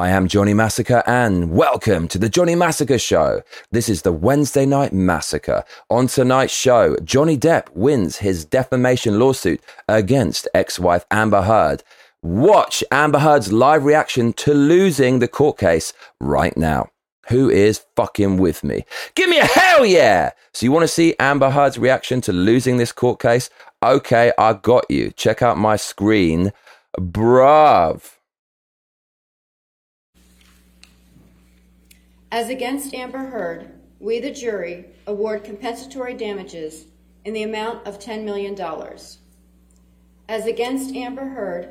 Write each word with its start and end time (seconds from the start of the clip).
I 0.00 0.08
am 0.08 0.28
Johnny 0.28 0.54
Massacre 0.54 1.02
and 1.06 1.50
welcome 1.50 2.08
to 2.08 2.16
the 2.16 2.30
Johnny 2.30 2.54
Massacre 2.54 2.98
Show. 2.98 3.42
This 3.70 3.86
is 3.90 4.00
the 4.00 4.14
Wednesday 4.14 4.64
Night 4.64 4.94
Massacre. 4.94 5.62
On 5.90 6.06
tonight's 6.06 6.54
show, 6.54 6.96
Johnny 7.04 7.36
Depp 7.36 7.68
wins 7.74 8.16
his 8.16 8.46
defamation 8.46 9.18
lawsuit 9.18 9.60
against 9.88 10.48
ex-wife 10.54 11.04
Amber 11.10 11.42
Heard. 11.42 11.82
Watch 12.22 12.82
Amber 12.90 13.18
Heard's 13.18 13.52
live 13.52 13.84
reaction 13.84 14.32
to 14.32 14.54
losing 14.54 15.18
the 15.18 15.28
court 15.28 15.58
case 15.58 15.92
right 16.18 16.56
now. 16.56 16.88
Who 17.28 17.50
is 17.50 17.84
fucking 17.94 18.38
with 18.38 18.64
me? 18.64 18.86
Give 19.14 19.28
me 19.28 19.36
a 19.36 19.44
hell 19.44 19.84
yeah! 19.84 20.30
So 20.54 20.64
you 20.64 20.72
want 20.72 20.84
to 20.84 20.88
see 20.88 21.14
Amber 21.20 21.50
Heard's 21.50 21.78
reaction 21.78 22.22
to 22.22 22.32
losing 22.32 22.78
this 22.78 22.90
court 22.90 23.20
case? 23.20 23.50
Okay, 23.82 24.32
I 24.38 24.54
got 24.54 24.90
you. 24.90 25.10
Check 25.10 25.42
out 25.42 25.58
my 25.58 25.76
screen. 25.76 26.54
Bruv. 26.98 28.16
As 32.32 32.48
against 32.48 32.94
Amber 32.94 33.18
Heard, 33.18 33.72
we, 33.98 34.20
the 34.20 34.30
jury, 34.30 34.86
award 35.08 35.42
compensatory 35.42 36.14
damages 36.14 36.84
in 37.24 37.34
the 37.34 37.42
amount 37.42 37.84
of 37.88 37.98
$10 37.98 38.22
million. 38.22 38.56
As 40.28 40.46
against 40.46 40.94
Amber 40.94 41.24
Heard, 41.24 41.70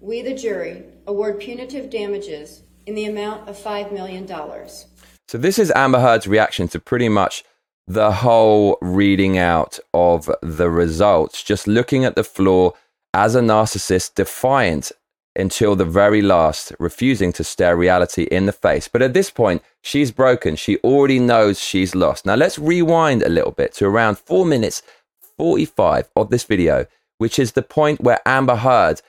we, 0.00 0.22
the 0.22 0.34
jury, 0.34 0.84
award 1.06 1.40
punitive 1.40 1.90
damages 1.90 2.62
in 2.86 2.94
the 2.94 3.04
amount 3.04 3.50
of 3.50 3.58
$5 3.58 3.92
million. 3.92 4.26
So, 4.26 5.36
this 5.36 5.58
is 5.58 5.70
Amber 5.72 6.00
Heard's 6.00 6.26
reaction 6.26 6.68
to 6.68 6.80
pretty 6.80 7.10
much 7.10 7.44
the 7.86 8.10
whole 8.10 8.78
reading 8.80 9.36
out 9.36 9.78
of 9.92 10.30
the 10.40 10.70
results, 10.70 11.42
just 11.42 11.66
looking 11.66 12.06
at 12.06 12.16
the 12.16 12.24
floor 12.24 12.72
as 13.12 13.34
a 13.34 13.40
narcissist, 13.40 14.14
defiant 14.14 14.90
until 15.38 15.76
the 15.76 15.84
very 15.84 16.20
last, 16.20 16.72
refusing 16.78 17.32
to 17.34 17.44
stare 17.44 17.76
reality 17.76 18.24
in 18.24 18.46
the 18.46 18.52
face. 18.52 18.88
But 18.88 19.02
at 19.02 19.14
this 19.14 19.30
point, 19.30 19.62
she's 19.80 20.10
broken. 20.10 20.56
She 20.56 20.78
already 20.78 21.18
knows 21.18 21.60
she's 21.60 21.94
lost. 21.94 22.26
Now, 22.26 22.34
let's 22.34 22.58
rewind 22.58 23.22
a 23.22 23.28
little 23.28 23.52
bit 23.52 23.72
to 23.74 23.86
around 23.86 24.18
four 24.18 24.44
minutes 24.44 24.82
45 25.36 26.10
of 26.16 26.30
this 26.30 26.44
video, 26.44 26.86
which 27.18 27.38
is 27.38 27.52
the 27.52 27.62
point 27.62 28.00
where 28.00 28.20
Amber 28.26 28.56
Heard 28.56 29.00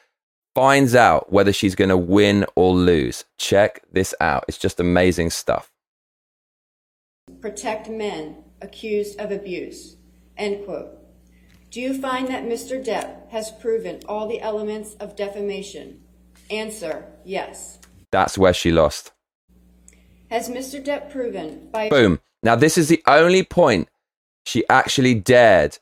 finds 0.55 0.95
out 0.95 1.31
whether 1.31 1.51
she's 1.51 1.75
going 1.75 1.89
to 1.89 1.97
win 1.97 2.45
or 2.55 2.73
lose. 2.73 3.25
Check 3.37 3.81
this 3.91 4.13
out. 4.21 4.45
It's 4.47 4.57
just 4.57 4.79
amazing 4.79 5.31
stuff. 5.31 5.71
Protect 7.41 7.89
men 7.89 8.43
accused 8.61 9.19
of 9.19 9.31
abuse. 9.31 9.97
End 10.37 10.65
quote. 10.65 10.95
Do 11.71 11.79
you 11.81 11.99
find 11.99 12.27
that 12.29 12.45
Mr. 12.45 12.83
Depp 12.83 13.29
has 13.29 13.51
proven 13.51 13.99
all 14.07 14.27
the 14.27 14.41
elements 14.41 14.95
of 14.95 15.15
defamation? 15.15 16.01
Answer, 16.49 17.05
yes. 17.23 17.79
That's 18.11 18.37
where 18.37 18.53
she 18.53 18.71
lost. 18.71 19.11
Has 20.29 20.49
Mr. 20.49 20.83
Depp 20.83 21.11
proven 21.11 21.69
by. 21.71 21.89
Boom. 21.89 22.19
Now, 22.43 22.55
this 22.55 22.77
is 22.77 22.87
the 22.87 23.03
only 23.07 23.43
point 23.43 23.89
she 24.45 24.63
actually 24.69 25.13
dared 25.13 25.77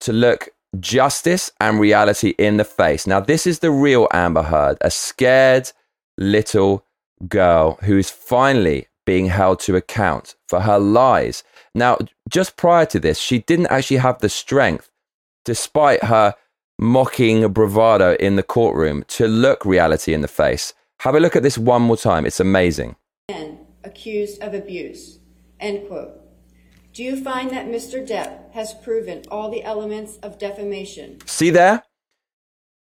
to 0.00 0.12
look 0.12 0.50
justice 0.80 1.50
and 1.60 1.78
reality 1.80 2.30
in 2.38 2.56
the 2.56 2.64
face. 2.64 3.06
Now, 3.06 3.20
this 3.20 3.46
is 3.46 3.58
the 3.58 3.70
real 3.70 4.08
Amber 4.12 4.42
Heard, 4.42 4.78
a 4.80 4.90
scared 4.90 5.70
little 6.16 6.84
girl 7.28 7.78
who's 7.82 8.10
finally 8.10 8.88
being 9.04 9.26
held 9.26 9.60
to 9.60 9.76
account 9.76 10.36
for 10.48 10.60
her 10.60 10.78
lies. 10.78 11.44
Now, 11.74 11.98
just 12.28 12.56
prior 12.56 12.86
to 12.86 13.00
this, 13.00 13.18
she 13.18 13.40
didn't 13.40 13.66
actually 13.66 13.98
have 13.98 14.18
the 14.18 14.28
strength, 14.28 14.90
despite 15.44 16.04
her 16.04 16.34
mocking 16.82 17.48
bravado 17.52 18.16
in 18.16 18.36
the 18.36 18.42
courtroom, 18.42 19.04
to 19.08 19.28
look 19.28 19.64
reality 19.64 20.12
in 20.12 20.20
the 20.20 20.28
face. 20.28 20.74
Have 21.00 21.14
a 21.14 21.20
look 21.20 21.36
at 21.36 21.42
this 21.42 21.56
one 21.56 21.82
more 21.82 21.96
time. 21.96 22.26
It's 22.26 22.40
amazing. 22.40 22.96
Accused 23.84 24.40
of 24.42 24.54
abuse. 24.54 25.18
End 25.58 25.88
quote. 25.88 26.12
Do 26.92 27.02
you 27.02 27.22
find 27.22 27.50
that 27.50 27.66
Mr. 27.66 28.06
Depp 28.06 28.52
has 28.52 28.74
proven 28.74 29.22
all 29.30 29.50
the 29.50 29.62
elements 29.64 30.18
of 30.18 30.38
defamation? 30.38 31.18
See 31.26 31.50
there? 31.50 31.82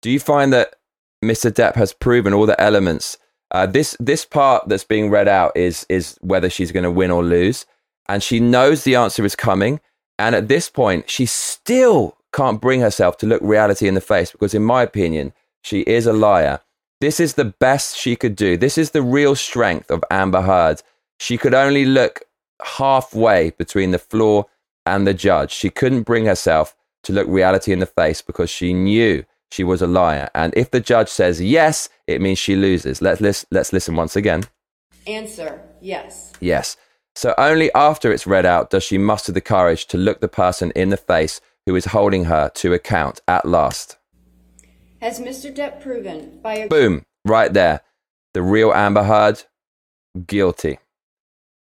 Do 0.03 0.11
you 0.11 0.19
find 0.19 0.53
that 0.53 0.77
Mr. 1.25 1.51
Depp 1.51 1.77
has 1.77 1.93
proven 1.93 2.33
all 2.33 2.47
the 2.47 2.61
elements? 2.61 3.19
Uh, 3.51 3.67
this 3.67 3.97
this 4.01 4.25
part 4.25 4.69
that's 4.69 4.85
being 4.85 5.11
read 5.11 5.29
out 5.29 5.57
is 5.57 5.87
is 5.89 6.17
whether 6.21 6.51
she's 6.51 6.73
going 6.73 6.85
to 6.85 6.91
win 6.91 7.11
or 7.11 7.23
lose, 7.23 7.67
and 8.09 8.23
she 8.23 8.41
knows 8.41 8.85
the 8.85 8.97
answer 8.97 9.25
is 9.25 9.37
coming. 9.37 9.81
And 10.19 10.35
at 10.35 10.49
this 10.49 10.69
point, 10.69 11.09
she 11.09 11.27
still 11.27 12.17
can't 12.33 12.61
bring 12.61 12.81
herself 12.81 13.17
to 13.19 13.27
look 13.27 13.43
reality 13.43 13.89
in 13.89 13.95
the 13.95 14.01
face 14.01 14.33
because, 14.33 14.55
in 14.55 14.63
my 14.63 14.83
opinion, 14.83 15.33
she 15.63 15.81
is 15.81 16.07
a 16.07 16.13
liar. 16.13 16.61
This 17.01 17.19
is 17.19 17.35
the 17.35 17.47
best 17.47 17.97
she 17.97 18.15
could 18.17 18.37
do. 18.37 18.57
This 18.57 18.77
is 18.77 18.91
the 18.91 19.03
real 19.03 19.35
strength 19.35 19.91
of 19.91 20.05
Amber 20.11 20.43
Heard. 20.43 20.83
She 21.19 21.39
could 21.39 21.55
only 21.55 21.85
look 21.85 22.23
halfway 22.63 23.51
between 23.51 23.91
the 23.91 23.99
floor 23.99 24.47
and 24.85 25.07
the 25.07 25.15
judge. 25.15 25.51
She 25.51 25.71
couldn't 25.71 26.03
bring 26.03 26.27
herself 26.27 26.77
to 27.05 27.13
look 27.13 27.27
reality 27.27 27.73
in 27.73 27.79
the 27.79 27.87
face 27.87 28.21
because 28.21 28.51
she 28.51 28.73
knew 28.73 29.25
she 29.51 29.65
was 29.65 29.83
a 29.83 29.87
liar. 29.87 30.29
And 30.35 30.53
if 30.57 30.71
the 30.71 30.81
judge 30.81 31.09
says 31.09 31.41
yes, 31.41 31.89
it 32.07 32.21
means 32.21 32.39
she 32.39 32.55
loses. 32.55 33.01
Let's, 33.03 33.21
let's, 33.21 33.47
let's 33.51 33.73
listen 33.73 33.97
once 33.97 34.15
again. 34.15 34.45
Answer, 35.07 35.63
yes. 35.81 36.33
Yes. 36.41 36.77
So 37.15 37.35
only 37.39 37.73
after 37.75 38.13
it's 38.13 38.27
read 38.27 38.47
out 38.47 38.71
does 38.71 38.85
she 38.85 38.99
muster 38.99 39.33
the 39.33 39.41
courage 39.41 39.87
to 39.87 39.99
look 39.99 40.21
the 40.21 40.29
person 40.29 40.71
in 40.77 40.91
the 40.91 40.97
face 40.97 41.41
who 41.71 41.77
is 41.77 41.85
holding 41.85 42.25
her 42.25 42.51
to 42.53 42.75
account 42.75 43.21
at 43.29 43.47
last. 43.47 43.97
Has 45.01 45.21
Mr. 45.21 45.55
Depp 45.55 45.81
proven 45.81 46.41
by 46.43 46.55
a 46.55 46.69
Boom, 46.69 47.05
right 47.25 47.53
there. 47.53 47.83
The 48.35 48.43
real 48.43 48.73
Amber 48.73 49.05
Heard, 49.05 49.45
guilty. 50.27 50.81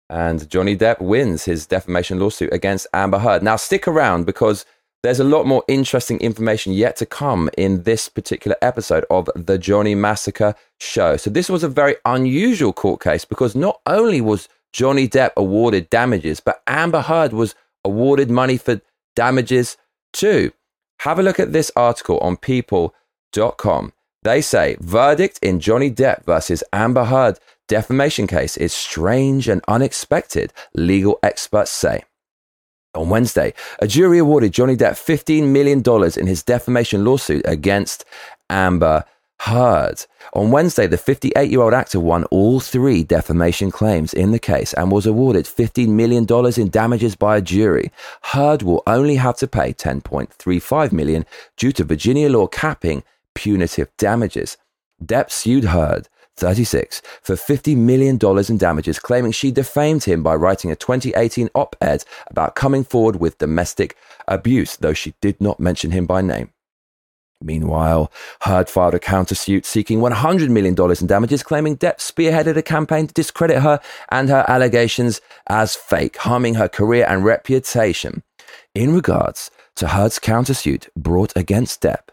And 0.08 0.50
Johnny 0.50 0.76
Depp 0.76 1.00
wins 1.00 1.44
his 1.44 1.64
defamation 1.64 2.18
lawsuit 2.18 2.52
against 2.52 2.88
Amber 2.92 3.20
Heard. 3.20 3.44
Now, 3.44 3.54
stick 3.54 3.86
around 3.86 4.26
because 4.26 4.66
there's 5.04 5.20
a 5.20 5.24
lot 5.24 5.46
more 5.46 5.62
interesting 5.68 6.18
information 6.18 6.72
yet 6.72 6.96
to 6.96 7.06
come 7.06 7.48
in 7.56 7.84
this 7.84 8.08
particular 8.08 8.56
episode 8.60 9.04
of 9.10 9.30
the 9.36 9.58
Johnny 9.58 9.94
Massacre 9.94 10.56
show. 10.80 11.16
So, 11.18 11.30
this 11.30 11.48
was 11.48 11.62
a 11.62 11.68
very 11.68 11.94
unusual 12.04 12.72
court 12.72 13.00
case 13.00 13.24
because 13.24 13.54
not 13.54 13.80
only 13.86 14.20
was 14.20 14.48
Johnny 14.72 15.06
Depp 15.06 15.30
awarded 15.36 15.88
damages, 15.88 16.40
but 16.40 16.64
Amber 16.66 17.02
Heard 17.02 17.32
was 17.32 17.54
awarded 17.84 18.28
money 18.28 18.56
for 18.56 18.80
damages 19.14 19.76
too. 20.12 20.52
Have 21.00 21.18
a 21.18 21.22
look 21.22 21.40
at 21.40 21.52
this 21.52 21.70
article 21.76 22.18
on 22.18 22.36
people.com. 22.36 23.92
They 24.22 24.42
say 24.42 24.76
verdict 24.80 25.38
in 25.42 25.60
Johnny 25.60 25.90
Depp 25.90 26.24
versus 26.24 26.62
Amber 26.72 27.04
Heard 27.04 27.38
defamation 27.68 28.26
case 28.26 28.56
is 28.56 28.72
strange 28.72 29.48
and 29.48 29.62
unexpected, 29.68 30.52
legal 30.74 31.18
experts 31.22 31.70
say. 31.70 32.02
On 32.94 33.08
Wednesday, 33.08 33.54
a 33.78 33.86
jury 33.86 34.18
awarded 34.18 34.52
Johnny 34.52 34.76
Depp 34.76 34.92
$15 34.92 35.46
million 35.48 35.80
in 36.18 36.26
his 36.26 36.42
defamation 36.42 37.04
lawsuit 37.04 37.42
against 37.44 38.04
Amber 38.50 39.04
Heard. 39.44 40.04
On 40.34 40.50
Wednesday, 40.50 40.86
the 40.86 40.98
58 40.98 41.50
year 41.50 41.62
old 41.62 41.72
actor 41.72 41.98
won 41.98 42.24
all 42.24 42.60
three 42.60 43.02
defamation 43.02 43.70
claims 43.70 44.12
in 44.12 44.32
the 44.32 44.38
case 44.38 44.74
and 44.74 44.92
was 44.92 45.06
awarded 45.06 45.46
$15 45.46 45.88
million 45.88 46.26
in 46.60 46.68
damages 46.68 47.16
by 47.16 47.38
a 47.38 47.40
jury. 47.40 47.90
Heard 48.22 48.60
will 48.62 48.82
only 48.86 49.16
have 49.16 49.38
to 49.38 49.46
pay 49.46 49.72
10.35 49.72 50.92
million 50.92 51.24
due 51.56 51.72
to 51.72 51.84
Virginia 51.84 52.28
law 52.28 52.48
capping 52.48 53.02
punitive 53.34 53.88
damages. 53.96 54.58
Depp 55.02 55.30
sued 55.30 55.64
Heard 55.64 56.08
36, 56.36 57.00
for 57.22 57.34
$50 57.34 57.76
million 57.78 58.18
in 58.46 58.58
damages, 58.58 58.98
claiming 58.98 59.32
she 59.32 59.50
defamed 59.50 60.04
him 60.04 60.22
by 60.22 60.34
writing 60.34 60.70
a 60.70 60.76
2018 60.76 61.48
op 61.54 61.76
ed 61.80 62.04
about 62.26 62.54
coming 62.54 62.84
forward 62.84 63.16
with 63.16 63.38
domestic 63.38 63.96
abuse, 64.28 64.76
though 64.76 64.92
she 64.92 65.14
did 65.22 65.40
not 65.40 65.58
mention 65.58 65.92
him 65.92 66.04
by 66.04 66.20
name. 66.20 66.50
Meanwhile, 67.42 68.12
Heard 68.42 68.68
filed 68.68 68.94
a 68.94 68.98
countersuit 68.98 69.64
seeking 69.64 70.00
$100 70.00 70.50
million 70.50 70.74
in 70.78 71.06
damages, 71.06 71.42
claiming 71.42 71.76
Depp 71.76 71.98
spearheaded 71.98 72.56
a 72.56 72.62
campaign 72.62 73.06
to 73.06 73.14
discredit 73.14 73.62
her 73.62 73.80
and 74.10 74.28
her 74.28 74.44
allegations 74.46 75.20
as 75.48 75.74
fake, 75.74 76.18
harming 76.18 76.54
her 76.54 76.68
career 76.68 77.06
and 77.08 77.24
reputation. 77.24 78.22
In 78.74 78.94
regards 78.94 79.50
to 79.76 79.88
Heard's 79.88 80.18
countersuit 80.18 80.88
brought 80.96 81.32
against 81.34 81.82
Depp, 81.82 82.10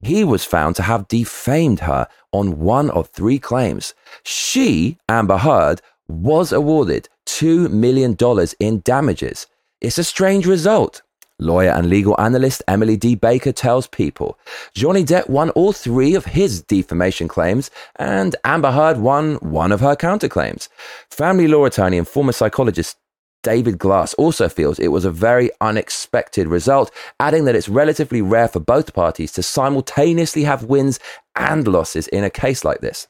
he 0.00 0.22
was 0.22 0.44
found 0.44 0.76
to 0.76 0.82
have 0.82 1.08
defamed 1.08 1.80
her 1.80 2.06
on 2.32 2.60
one 2.60 2.90
of 2.90 3.08
three 3.08 3.38
claims. 3.38 3.94
She, 4.22 4.98
Amber 5.08 5.38
Heard, 5.38 5.80
was 6.06 6.52
awarded 6.52 7.08
$2 7.26 7.70
million 7.70 8.16
in 8.60 8.80
damages. 8.80 9.46
It's 9.80 9.98
a 9.98 10.04
strange 10.04 10.46
result. 10.46 11.02
Lawyer 11.38 11.70
and 11.70 11.88
legal 11.88 12.20
analyst 12.20 12.62
Emily 12.66 12.96
D. 12.96 13.14
Baker 13.14 13.52
tells 13.52 13.86
People 13.86 14.38
Johnny 14.74 15.04
Depp 15.04 15.28
won 15.28 15.50
all 15.50 15.72
three 15.72 16.14
of 16.14 16.24
his 16.24 16.62
defamation 16.62 17.28
claims, 17.28 17.70
and 17.96 18.34
Amber 18.44 18.72
Heard 18.72 18.98
won 18.98 19.36
one 19.36 19.70
of 19.70 19.80
her 19.80 19.94
counterclaims. 19.94 20.68
Family 21.10 21.46
law 21.46 21.64
attorney 21.64 21.98
and 21.98 22.08
former 22.08 22.32
psychologist 22.32 22.96
David 23.44 23.78
Glass 23.78 24.14
also 24.14 24.48
feels 24.48 24.78
it 24.78 24.88
was 24.88 25.04
a 25.04 25.12
very 25.12 25.50
unexpected 25.60 26.48
result, 26.48 26.90
adding 27.20 27.44
that 27.44 27.54
it's 27.54 27.68
relatively 27.68 28.20
rare 28.20 28.48
for 28.48 28.60
both 28.60 28.92
parties 28.92 29.30
to 29.32 29.42
simultaneously 29.42 30.42
have 30.42 30.64
wins 30.64 30.98
and 31.36 31.68
losses 31.68 32.08
in 32.08 32.24
a 32.24 32.30
case 32.30 32.64
like 32.64 32.80
this. 32.80 33.06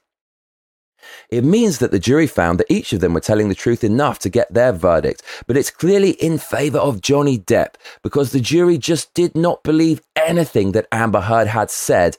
It 1.30 1.44
means 1.44 1.78
that 1.78 1.90
the 1.90 1.98
jury 1.98 2.26
found 2.26 2.58
that 2.58 2.72
each 2.72 2.92
of 2.92 3.00
them 3.00 3.14
were 3.14 3.20
telling 3.20 3.48
the 3.48 3.54
truth 3.54 3.84
enough 3.84 4.18
to 4.20 4.28
get 4.28 4.52
their 4.52 4.72
verdict, 4.72 5.22
but 5.46 5.56
it's 5.56 5.70
clearly 5.70 6.10
in 6.12 6.38
favor 6.38 6.78
of 6.78 7.00
Johnny 7.00 7.38
Depp 7.38 7.74
because 8.02 8.32
the 8.32 8.40
jury 8.40 8.78
just 8.78 9.12
did 9.14 9.34
not 9.34 9.62
believe 9.62 10.00
anything 10.16 10.72
that 10.72 10.88
Amber 10.92 11.20
Heard 11.20 11.48
had 11.48 11.70
said 11.70 12.16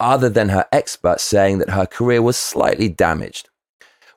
other 0.00 0.28
than 0.28 0.48
her 0.48 0.66
expert 0.72 1.20
saying 1.20 1.58
that 1.58 1.70
her 1.70 1.86
career 1.86 2.20
was 2.20 2.36
slightly 2.36 2.88
damaged. 2.88 3.48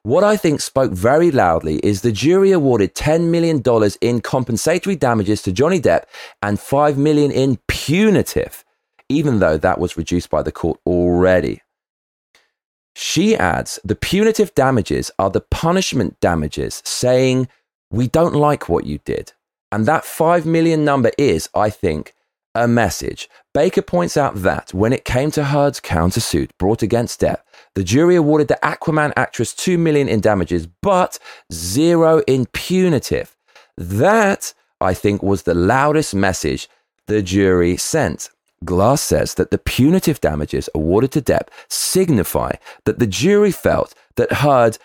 What 0.05 0.23
I 0.23 0.37
think 0.37 0.61
spoke 0.61 0.91
very 0.91 1.31
loudly 1.31 1.77
is 1.79 2.01
the 2.01 2.11
jury 2.11 2.51
awarded 2.51 2.93
$10 2.93 3.31
million 3.31 3.63
in 4.01 4.21
compensatory 4.21 4.95
damages 4.95 5.41
to 5.41 5.51
Johnny 5.51 5.81
Depp 5.81 6.03
and 6.43 6.59
5 6.59 6.95
million 6.95 7.31
in 7.31 7.57
punitive, 7.67 8.63
even 9.09 9.39
though 9.39 9.57
that 9.57 9.79
was 9.79 9.97
reduced 9.97 10.29
by 10.29 10.43
the 10.43 10.51
court 10.51 10.79
already. 10.85 11.61
She 12.95 13.35
adds 13.35 13.77
the 13.83 13.95
punitive 13.95 14.55
damages 14.55 15.11
are 15.19 15.29
the 15.29 15.41
punishment 15.41 16.17
damages, 16.21 16.81
saying, 16.85 17.49
We 17.91 18.07
don't 18.07 18.33
like 18.33 18.69
what 18.69 18.85
you 18.85 18.99
did. 18.99 19.33
And 19.71 19.85
that 19.85 20.05
5 20.05 20.45
million 20.45 20.85
number 20.85 21.11
is, 21.17 21.49
I 21.53 21.69
think, 21.69 22.13
a 22.55 22.69
message. 22.69 23.29
Baker 23.53 23.81
points 23.81 24.15
out 24.15 24.35
that 24.35 24.73
when 24.73 24.93
it 24.93 25.03
came 25.03 25.29
to 25.31 25.43
Heard's 25.43 25.81
countersuit 25.81 26.51
brought 26.57 26.81
against 26.81 27.19
Depp, 27.19 27.41
the 27.73 27.83
jury 27.83 28.15
awarded 28.15 28.47
the 28.47 28.59
Aquaman 28.63 29.11
actress 29.17 29.53
2 29.53 29.77
million 29.77 30.07
in 30.07 30.21
damages, 30.21 30.65
but 30.65 31.19
zero 31.51 32.23
in 32.27 32.45
punitive. 32.47 33.35
That, 33.75 34.53
I 34.79 34.93
think, 34.93 35.21
was 35.21 35.43
the 35.43 35.53
loudest 35.53 36.15
message 36.15 36.69
the 37.07 37.21
jury 37.21 37.75
sent. 37.75 38.29
Glass 38.63 39.01
says 39.01 39.33
that 39.35 39.51
the 39.51 39.57
punitive 39.57 40.21
damages 40.21 40.69
awarded 40.73 41.11
to 41.11 41.21
Depp 41.21 41.49
signify 41.69 42.53
that 42.85 42.99
the 42.99 43.07
jury 43.07 43.51
felt 43.51 43.93
that 44.15 44.31
Heard 44.31 44.77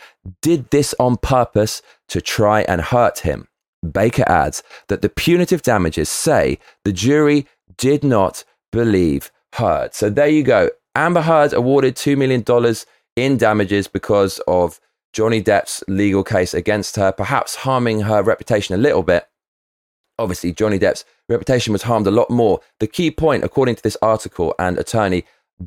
did 0.43 0.70
this 0.70 0.94
on 0.99 1.17
purpose 1.17 1.82
to 2.08 2.20
try 2.20 2.62
and 2.62 2.81
hurt 2.81 3.20
him. 3.20 3.49
Baker 3.88 4.25
adds 4.26 4.62
that 4.88 5.02
the 5.02 5.08
punitive 5.08 5.62
damages 5.62 6.08
say 6.08 6.58
the 6.84 6.93
jury 6.93 7.46
did 7.76 8.05
not 8.05 8.44
believe 8.72 9.31
Heard. 9.55 9.94
So 9.94 10.11
there 10.11 10.28
you 10.28 10.43
go. 10.43 10.70
Amber 10.94 11.23
Heard 11.23 11.52
awarded 11.52 11.96
$2 11.96 12.16
million 12.16 12.44
in 13.16 13.37
damages 13.37 13.88
because 13.88 14.40
of 14.46 14.81
Johnny 15.12 15.43
Depp's 15.43 15.82
legal 15.88 16.23
case 16.23 16.55
against 16.55 16.96
her, 16.96 17.11
perhaps 17.12 17.56
harming 17.56 18.00
her 18.00 18.23
reputation 18.23 18.75
a 18.75 18.78
little 18.78 19.02
bit. 19.02 19.26
Obviously, 20.20 20.52
Johnny 20.52 20.78
Depp's 20.78 21.05
reputation 21.28 21.72
was 21.72 21.82
harmed 21.82 22.06
a 22.06 22.11
lot 22.11 22.31
more. 22.31 22.61
The 22.78 22.87
key 22.87 23.11
point, 23.11 23.43
according 23.43 23.76
to 23.76 23.82
this 23.82 23.96
article 24.02 24.55
and 24.58 24.78
attorney 24.78 25.25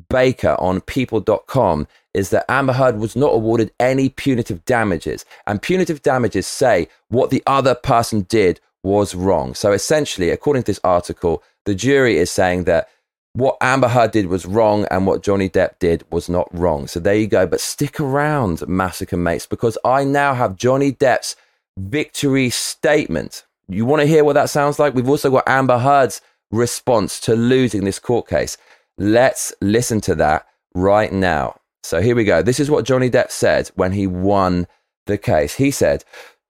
Baker 0.08 0.56
on 0.58 0.80
people.com, 0.80 1.86
is 2.14 2.30
that 2.30 2.44
Amber 2.48 2.72
Heard 2.72 2.98
was 2.98 3.16
not 3.16 3.34
awarded 3.34 3.72
any 3.80 4.08
punitive 4.08 4.64
damages. 4.64 5.24
And 5.46 5.60
punitive 5.60 6.02
damages 6.02 6.46
say 6.46 6.88
what 7.08 7.30
the 7.30 7.42
other 7.46 7.74
person 7.74 8.22
did 8.22 8.60
was 8.84 9.14
wrong. 9.14 9.54
So 9.54 9.72
essentially, 9.72 10.30
according 10.30 10.62
to 10.62 10.66
this 10.66 10.80
article, 10.84 11.42
the 11.64 11.74
jury 11.74 12.16
is 12.16 12.30
saying 12.30 12.64
that 12.64 12.88
what 13.32 13.56
Amber 13.60 13.88
Heard 13.88 14.12
did 14.12 14.26
was 14.26 14.46
wrong 14.46 14.86
and 14.90 15.06
what 15.06 15.22
Johnny 15.22 15.48
Depp 15.48 15.80
did 15.80 16.04
was 16.12 16.28
not 16.28 16.48
wrong. 16.52 16.86
So 16.86 17.00
there 17.00 17.16
you 17.16 17.26
go. 17.26 17.46
But 17.46 17.60
stick 17.60 17.98
around, 17.98 18.66
Massacre 18.68 19.16
Mates, 19.16 19.46
because 19.46 19.76
I 19.84 20.04
now 20.04 20.34
have 20.34 20.56
Johnny 20.56 20.92
Depp's 20.92 21.34
victory 21.76 22.50
statement. 22.50 23.44
You 23.68 23.86
want 23.86 24.00
to 24.00 24.06
hear 24.06 24.24
what 24.24 24.34
that 24.34 24.50
sounds 24.50 24.78
like? 24.78 24.94
We've 24.94 25.08
also 25.08 25.30
got 25.30 25.48
Amber 25.48 25.78
Heard's 25.78 26.20
response 26.50 27.18
to 27.20 27.34
losing 27.34 27.84
this 27.84 27.98
court 27.98 28.28
case. 28.28 28.56
Let's 28.98 29.52
listen 29.60 30.00
to 30.02 30.14
that 30.16 30.46
right 30.74 31.12
now. 31.12 31.60
So 31.82 32.00
here 32.00 32.14
we 32.16 32.24
go. 32.24 32.42
This 32.42 32.60
is 32.60 32.70
what 32.70 32.84
Johnny 32.84 33.10
Depp 33.10 33.30
said 33.30 33.70
when 33.74 33.92
he 33.92 34.06
won 34.06 34.66
the 35.06 35.18
case. 35.18 35.54
He 35.54 35.70
said, 35.70 36.04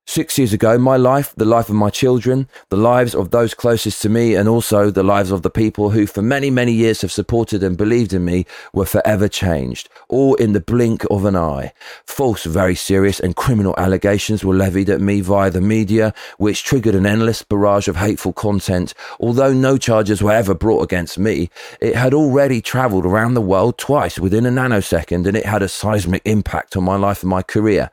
Six 0.07 0.37
years 0.37 0.53
ago, 0.53 0.77
my 0.77 0.97
life, 0.97 1.33
the 1.35 1.45
life 1.45 1.67
of 1.67 1.73
my 1.73 1.89
children, 1.89 2.47
the 2.69 2.77
lives 2.77 3.15
of 3.15 3.31
those 3.31 3.55
closest 3.55 4.03
to 4.03 4.09
me, 4.09 4.35
and 4.35 4.47
also 4.47 4.91
the 4.91 5.01
lives 5.01 5.31
of 5.31 5.41
the 5.41 5.49
people 5.49 5.89
who 5.89 6.05
for 6.05 6.21
many, 6.21 6.51
many 6.51 6.71
years 6.71 7.01
have 7.01 7.11
supported 7.11 7.63
and 7.63 7.75
believed 7.75 8.13
in 8.13 8.23
me 8.23 8.45
were 8.71 8.85
forever 8.85 9.27
changed, 9.27 9.89
all 10.07 10.35
in 10.35 10.53
the 10.53 10.59
blink 10.59 11.03
of 11.09 11.25
an 11.25 11.35
eye. 11.35 11.73
False, 12.05 12.43
very 12.43 12.75
serious, 12.75 13.19
and 13.19 13.35
criminal 13.35 13.73
allegations 13.79 14.45
were 14.45 14.53
levied 14.53 14.91
at 14.91 15.01
me 15.01 15.21
via 15.21 15.49
the 15.49 15.59
media, 15.59 16.13
which 16.37 16.63
triggered 16.63 16.95
an 16.95 17.07
endless 17.07 17.41
barrage 17.41 17.87
of 17.87 17.95
hateful 17.95 18.31
content. 18.31 18.93
Although 19.19 19.53
no 19.53 19.75
charges 19.75 20.21
were 20.21 20.31
ever 20.31 20.53
brought 20.53 20.83
against 20.83 21.17
me, 21.17 21.49
it 21.81 21.95
had 21.95 22.13
already 22.13 22.61
travelled 22.61 23.07
around 23.07 23.33
the 23.33 23.41
world 23.41 23.79
twice 23.79 24.19
within 24.19 24.45
a 24.45 24.51
nanosecond, 24.51 25.25
and 25.25 25.35
it 25.35 25.47
had 25.47 25.63
a 25.63 25.67
seismic 25.67 26.21
impact 26.25 26.77
on 26.77 26.83
my 26.83 26.95
life 26.95 27.23
and 27.23 27.31
my 27.31 27.41
career. 27.41 27.89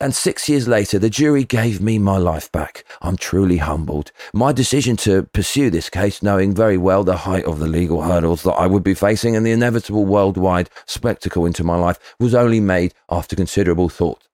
And 0.00 0.14
six 0.14 0.48
years 0.48 0.68
later, 0.68 0.98
the 0.98 1.10
jury 1.10 1.44
gave 1.44 1.80
me 1.80 1.98
my 1.98 2.18
life 2.18 2.52
back. 2.52 2.84
I'm 3.00 3.16
truly 3.16 3.56
humbled. 3.56 4.12
My 4.32 4.52
decision 4.52 4.96
to 4.98 5.22
pursue 5.24 5.70
this 5.70 5.88
case, 5.88 6.22
knowing 6.22 6.54
very 6.54 6.76
well 6.76 7.04
the 7.04 7.16
height 7.16 7.44
of 7.44 7.58
the 7.58 7.66
legal 7.66 8.02
hurdles 8.02 8.42
that 8.42 8.52
I 8.52 8.66
would 8.66 8.84
be 8.84 8.94
facing 8.94 9.34
and 9.34 9.46
the 9.46 9.52
inevitable 9.52 10.04
worldwide 10.04 10.70
spectacle 10.86 11.46
into 11.46 11.64
my 11.64 11.76
life, 11.76 11.98
was 12.20 12.34
only 12.34 12.60
made 12.60 12.94
after 13.10 13.34
considerable 13.34 13.88
thought. 13.88 14.27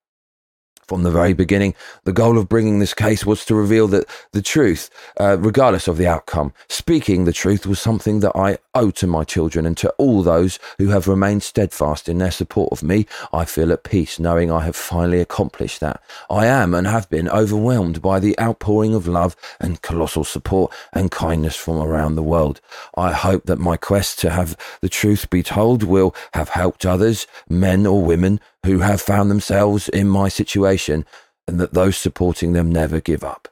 From 0.87 1.03
the 1.03 1.11
very 1.11 1.33
beginning, 1.33 1.75
the 2.05 2.13
goal 2.13 2.37
of 2.37 2.49
bringing 2.49 2.79
this 2.79 2.95
case 2.95 3.25
was 3.25 3.45
to 3.47 3.55
reveal 3.55 3.89
that 3.89 4.07
the 4.33 4.43
truth, 4.43 4.91
uh, 5.19 5.39
regardless 5.39 5.89
of 5.89 5.97
the 5.97 6.07
outcome. 6.07 6.53
Speaking 6.69 7.25
the 7.25 7.33
truth 7.33 7.67
was 7.67 7.81
something 7.81 8.21
that 8.21 8.37
I 8.37 8.59
owe 8.75 8.91
to 8.91 9.07
my 9.07 9.25
children 9.25 9.67
and 9.67 9.77
to 9.79 9.91
all 9.93 10.23
those 10.23 10.59
who 10.79 10.89
have 10.89 11.09
remained 11.09 11.43
steadfast 11.43 12.09
in 12.09 12.19
their 12.19 12.31
support 12.31 12.71
of 12.73 12.83
me. 12.83 13.07
I 13.33 13.45
feel 13.45 13.73
at 13.73 13.85
peace 13.85 14.19
knowing 14.19 14.51
I 14.51 14.65
have 14.65 14.77
finally 14.77 15.21
accomplished 15.21 15.81
that. 15.81 16.03
I 16.29 16.47
am 16.47 16.75
and 16.75 16.87
have 16.87 17.09
been 17.09 17.29
overwhelmed 17.29 18.03
by 18.03 18.21
the 18.21 18.39
outpouring 18.39 18.95
of 18.95 19.09
love 19.09 19.37
and 19.61 19.81
colossal 19.83 20.25
support 20.25 20.73
and 20.93 21.11
kindness 21.11 21.57
from 21.57 21.79
around 21.79 22.17
the 22.17 22.23
world. 22.23 22.61
I 22.97 23.13
hope 23.13 23.47
that 23.47 23.59
my 23.59 23.77
quest 23.77 24.19
to 24.21 24.31
have 24.31 24.57
the 24.81 24.89
truth 24.89 25.31
be 25.31 25.43
told 25.43 25.83
will 25.83 26.15
have 26.35 26.51
helped 26.51 26.85
others, 26.85 27.27
men 27.49 27.87
or 27.87 28.03
women, 28.05 28.41
who 28.65 28.81
have 28.81 29.01
found 29.01 29.31
themselves 29.31 29.89
in 29.91 30.09
my 30.09 30.29
situation 30.29 31.05
and 31.47 31.61
that 31.61 31.75
those 31.75 31.97
supporting 31.97 32.53
them 32.53 32.73
never 32.73 33.01
give 33.01 33.23
up. 33.23 33.49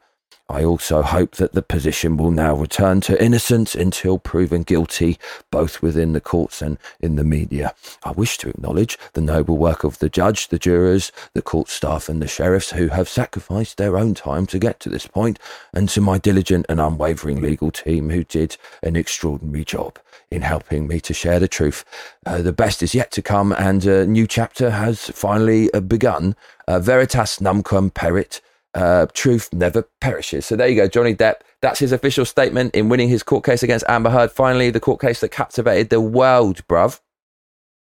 I 0.49 0.65
also 0.65 1.03
hope 1.03 1.37
that 1.37 1.53
the 1.53 1.63
position 1.63 2.17
will 2.17 2.31
now 2.31 2.55
return 2.55 3.01
to 3.03 3.23
innocence 3.25 3.75
until 3.75 4.19
proven 4.19 4.65
guilty, 4.65 5.19
both 5.51 5.81
within 5.81 6.13
the 6.13 6.21
courts 6.21 6.61
and 6.61 6.79
in 7.01 7.17
the 7.17 7.25
media. 7.25 7.75
I 8.03 8.11
wish 8.11 8.37
to 8.39 8.51
acknowledge 8.51 8.99
the 9.15 9.21
noble 9.21 9.57
work 9.57 9.83
of 9.83 9.99
the 9.99 10.11
judge, 10.11 10.49
the 10.49 10.59
jurors, 10.59 11.11
the 11.33 11.43
court 11.43 11.69
staff, 11.69 12.09
and 12.09 12.21
the 12.21 12.29
sheriffs 12.29 12.73
who 12.73 12.89
have 12.89 13.09
sacrificed 13.09 13.79
their 13.79 13.97
own 13.97 14.15
time 14.15 14.47
to 14.47 14.59
get 14.59 14.79
to 14.81 14.89
this 14.89 15.07
point, 15.07 15.39
and 15.73 15.89
to 15.91 16.01
my 16.01 16.19
diligent 16.19 16.67
and 16.69 16.81
unwavering 16.81 17.41
legal 17.41 17.71
team 17.71 18.11
who 18.11 18.25
did 18.25 18.57
an 18.83 18.97
extraordinary 18.97 19.65
job 19.65 19.99
in 20.31 20.43
helping 20.43 20.87
me 20.87 21.01
to 21.01 21.15
share 21.15 21.39
the 21.39 21.49
truth. 21.49 21.85
Uh, 22.27 22.43
the 22.43 22.53
best 22.53 22.83
is 22.83 22.95
yet 22.95 23.11
to 23.13 23.23
come, 23.23 23.53
and 23.53 23.87
a 23.87 24.07
new 24.07 24.27
chapter 24.27 24.71
has 24.71 25.09
finally 25.11 25.73
uh, 25.73 25.81
begun. 25.81 26.35
Uh, 26.67 26.79
Veritas 26.79 27.39
numquam 27.39 27.93
perit 27.93 28.41
uh, 28.75 29.07
truth 29.13 29.53
never 29.53 29.83
perishes. 30.01 30.47
So 30.47 30.57
there 30.57 30.69
you 30.69 30.77
go, 30.77 30.89
Johnny 30.89 31.15
Depp. 31.15 31.37
That's 31.61 31.79
his 31.79 31.93
official 31.93 32.25
statement 32.25 32.75
in 32.75 32.89
winning 32.89 33.09
his 33.09 33.23
court 33.23 33.45
case 33.45 33.63
against 33.63 33.85
Amber 33.89 34.11
Heard. 34.11 34.33
Finally, 34.33 34.71
the 34.71 34.81
court 34.81 35.01
case 35.01 35.21
that 35.21 35.29
captivated 35.31 35.91
the 35.91 36.01
world, 36.01 36.67
bruv. 36.67 37.01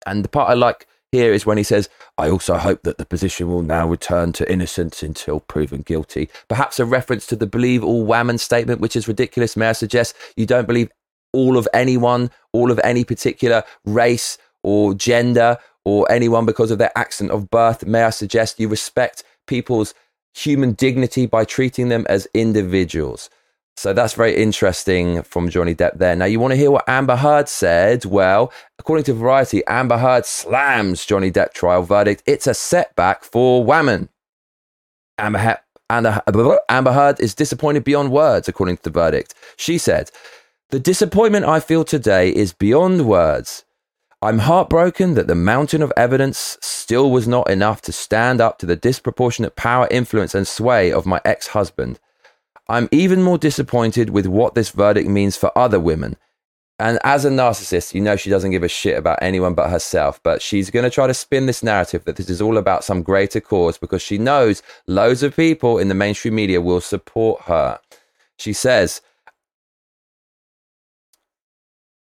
And 0.07 0.25
the 0.25 0.29
part 0.29 0.51
I 0.51 0.55
like 0.55 0.87
here 1.13 1.33
is 1.33 1.45
when 1.45 1.59
he 1.59 1.63
says, 1.63 1.89
I 2.17 2.31
also 2.31 2.57
hope 2.57 2.83
that 2.83 2.97
the 2.97 3.05
position 3.05 3.49
will 3.49 3.63
now 3.63 3.87
return 3.87 4.33
to 4.33 4.51
innocence 4.51 5.03
until 5.03 5.41
proven 5.41 5.83
guilty. 5.83 6.31
Perhaps 6.49 6.81
a 6.81 6.87
reference 6.87 7.27
to 7.27 7.37
the 7.37 7.47
believe 7.47 7.85
all 7.85 8.05
women 8.05 8.39
statement, 8.39 8.81
which 8.81 8.97
is 8.97 9.07
ridiculous. 9.07 9.57
May 9.57 9.69
I 9.69 9.73
suggest 9.73 10.17
you 10.37 10.47
don't 10.47 10.67
believe 10.67 10.91
all 11.33 11.59
of 11.59 11.69
anyone, 11.75 12.31
all 12.53 12.71
of 12.71 12.81
any 12.83 13.05
particular 13.05 13.63
race 13.85 14.39
or 14.63 14.95
gender 14.95 15.59
or 15.85 16.11
anyone 16.11 16.47
because 16.47 16.71
of 16.71 16.79
their 16.79 16.97
accent 16.97 17.31
of 17.31 17.51
birth? 17.51 17.85
May 17.87 18.05
I 18.05 18.11
suggest 18.11 18.59
you 18.59 18.69
respect 18.69 19.23
people's 19.47 19.95
human 20.35 20.73
dignity 20.73 21.27
by 21.27 21.45
treating 21.45 21.89
them 21.89 22.07
as 22.09 22.27
individuals. 22.35 23.31
So 23.77 23.93
that's 23.93 24.13
very 24.15 24.37
interesting 24.37 25.23
from 25.23 25.49
Johnny 25.49 25.75
Depp 25.75 25.99
there. 25.99 26.15
Now, 26.15 26.27
you 26.27 26.39
want 26.39 26.53
to 26.53 26.57
hear 26.57 26.71
what 26.71 26.89
Amber 26.89 27.17
Heard 27.17 27.49
said? 27.49 28.05
Well, 28.05 28.53
according 28.79 29.05
to 29.05 29.15
Variety, 29.15 29.65
Amber 29.67 29.97
Heard 29.99 30.27
slams 30.27 31.07
Johnny 31.07 31.31
Depp 31.31 31.55
trial 31.55 31.83
verdict. 31.83 32.23
It's 32.27 32.47
a 32.47 32.55
setback 32.55 33.25
for 33.25 33.65
Women. 33.65 34.11
Amber, 35.19 35.59
Amber 35.89 36.93
Heard 36.93 37.21
is 37.21 37.35
disappointed 37.35 37.85
beyond 37.85 38.13
words, 38.13 38.49
according 38.49 38.77
to 38.79 38.83
the 38.83 38.91
verdict. 38.91 39.35
She 39.57 39.79
said, 39.79 40.11
The 40.71 40.81
disappointment 40.81 41.47
I 41.47 41.61
feel 41.61 41.85
today 41.85 42.31
is 42.31 42.53
beyond 42.53 43.07
words. 43.07 43.65
I'm 44.25 44.39
heartbroken 44.39 45.15
that 45.15 45.27
the 45.27 45.35
mountain 45.35 45.83
of 45.83 45.93
evidence 45.97 46.57
still 46.61 47.11
was 47.11 47.27
not 47.27 47.51
enough 47.51 47.83
to 47.83 47.93
stand 47.93 48.41
up 48.41 48.57
to 48.59 48.67
the 48.67 48.77
disproportionate 48.77 49.57
power, 49.57 49.89
influence, 49.91 50.33
and 50.33 50.47
sway 50.47 50.93
of 50.93 51.07
my 51.07 51.21
ex 51.25 51.49
husband. 51.49 51.99
I'm 52.69 52.89
even 52.93 53.25
more 53.25 53.37
disappointed 53.37 54.11
with 54.11 54.27
what 54.29 54.55
this 54.55 54.71
verdict 54.71 55.09
means 55.09 55.37
for 55.37 55.51
other 55.59 55.81
women. 55.81 56.17
And 56.79 57.01
as 57.03 57.25
a 57.25 57.31
narcissist, 57.31 57.95
you 57.95 58.01
know 58.01 58.15
she 58.15 58.31
doesn't 58.31 58.53
give 58.53 58.63
a 58.63 58.69
shit 58.69 58.97
about 58.97 59.19
anyone 59.21 59.55
but 59.55 59.71
herself. 59.71 60.23
But 60.23 60.41
she's 60.41 60.71
going 60.71 60.85
to 60.85 60.91
try 60.91 61.09
to 61.09 61.15
spin 61.15 61.47
this 61.47 61.65
narrative 61.65 62.05
that 62.05 62.15
this 62.15 62.31
is 62.31 62.41
all 62.41 62.59
about 62.59 62.85
some 62.85 63.03
greater 63.03 63.41
cause 63.41 63.77
because 63.77 64.03
she 64.03 64.19
knows 64.19 64.63
loads 64.87 65.25
of 65.25 65.35
people 65.35 65.79
in 65.79 65.89
the 65.89 65.95
mainstream 65.97 66.37
media 66.37 66.61
will 66.61 66.81
support 66.81 67.43
her. 67.43 67.81
She 68.39 68.53
says, 68.53 69.01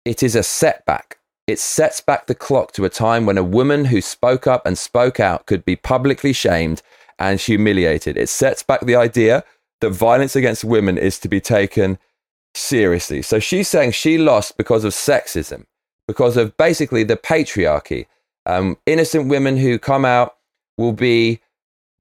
It 0.03 0.23
is 0.23 0.35
a 0.35 0.43
setback. 0.43 1.17
It 1.47 1.59
sets 1.59 2.01
back 2.01 2.27
the 2.27 2.35
clock 2.35 2.71
to 2.73 2.85
a 2.85 2.89
time 2.89 3.25
when 3.25 3.37
a 3.37 3.43
woman 3.43 3.85
who 3.85 4.01
spoke 4.01 4.47
up 4.47 4.65
and 4.65 4.77
spoke 4.77 5.19
out 5.19 5.45
could 5.45 5.65
be 5.65 5.75
publicly 5.75 6.33
shamed 6.33 6.81
and 7.19 7.39
humiliated. 7.39 8.17
It 8.17 8.29
sets 8.29 8.63
back 8.63 8.81
the 8.81 8.95
idea 8.95 9.43
that 9.81 9.89
violence 9.89 10.35
against 10.35 10.63
women 10.63 10.97
is 10.97 11.19
to 11.19 11.27
be 11.27 11.41
taken 11.41 11.97
seriously. 12.53 13.21
So 13.21 13.39
she's 13.39 13.67
saying 13.67 13.91
she 13.91 14.17
lost 14.17 14.57
because 14.57 14.83
of 14.83 14.93
sexism, 14.93 15.65
because 16.07 16.37
of 16.37 16.55
basically 16.57 17.03
the 17.03 17.17
patriarchy. 17.17 18.05
Um, 18.45 18.77
innocent 18.85 19.27
women 19.27 19.57
who 19.57 19.77
come 19.77 20.05
out 20.05 20.35
will 20.77 20.93
be 20.93 21.41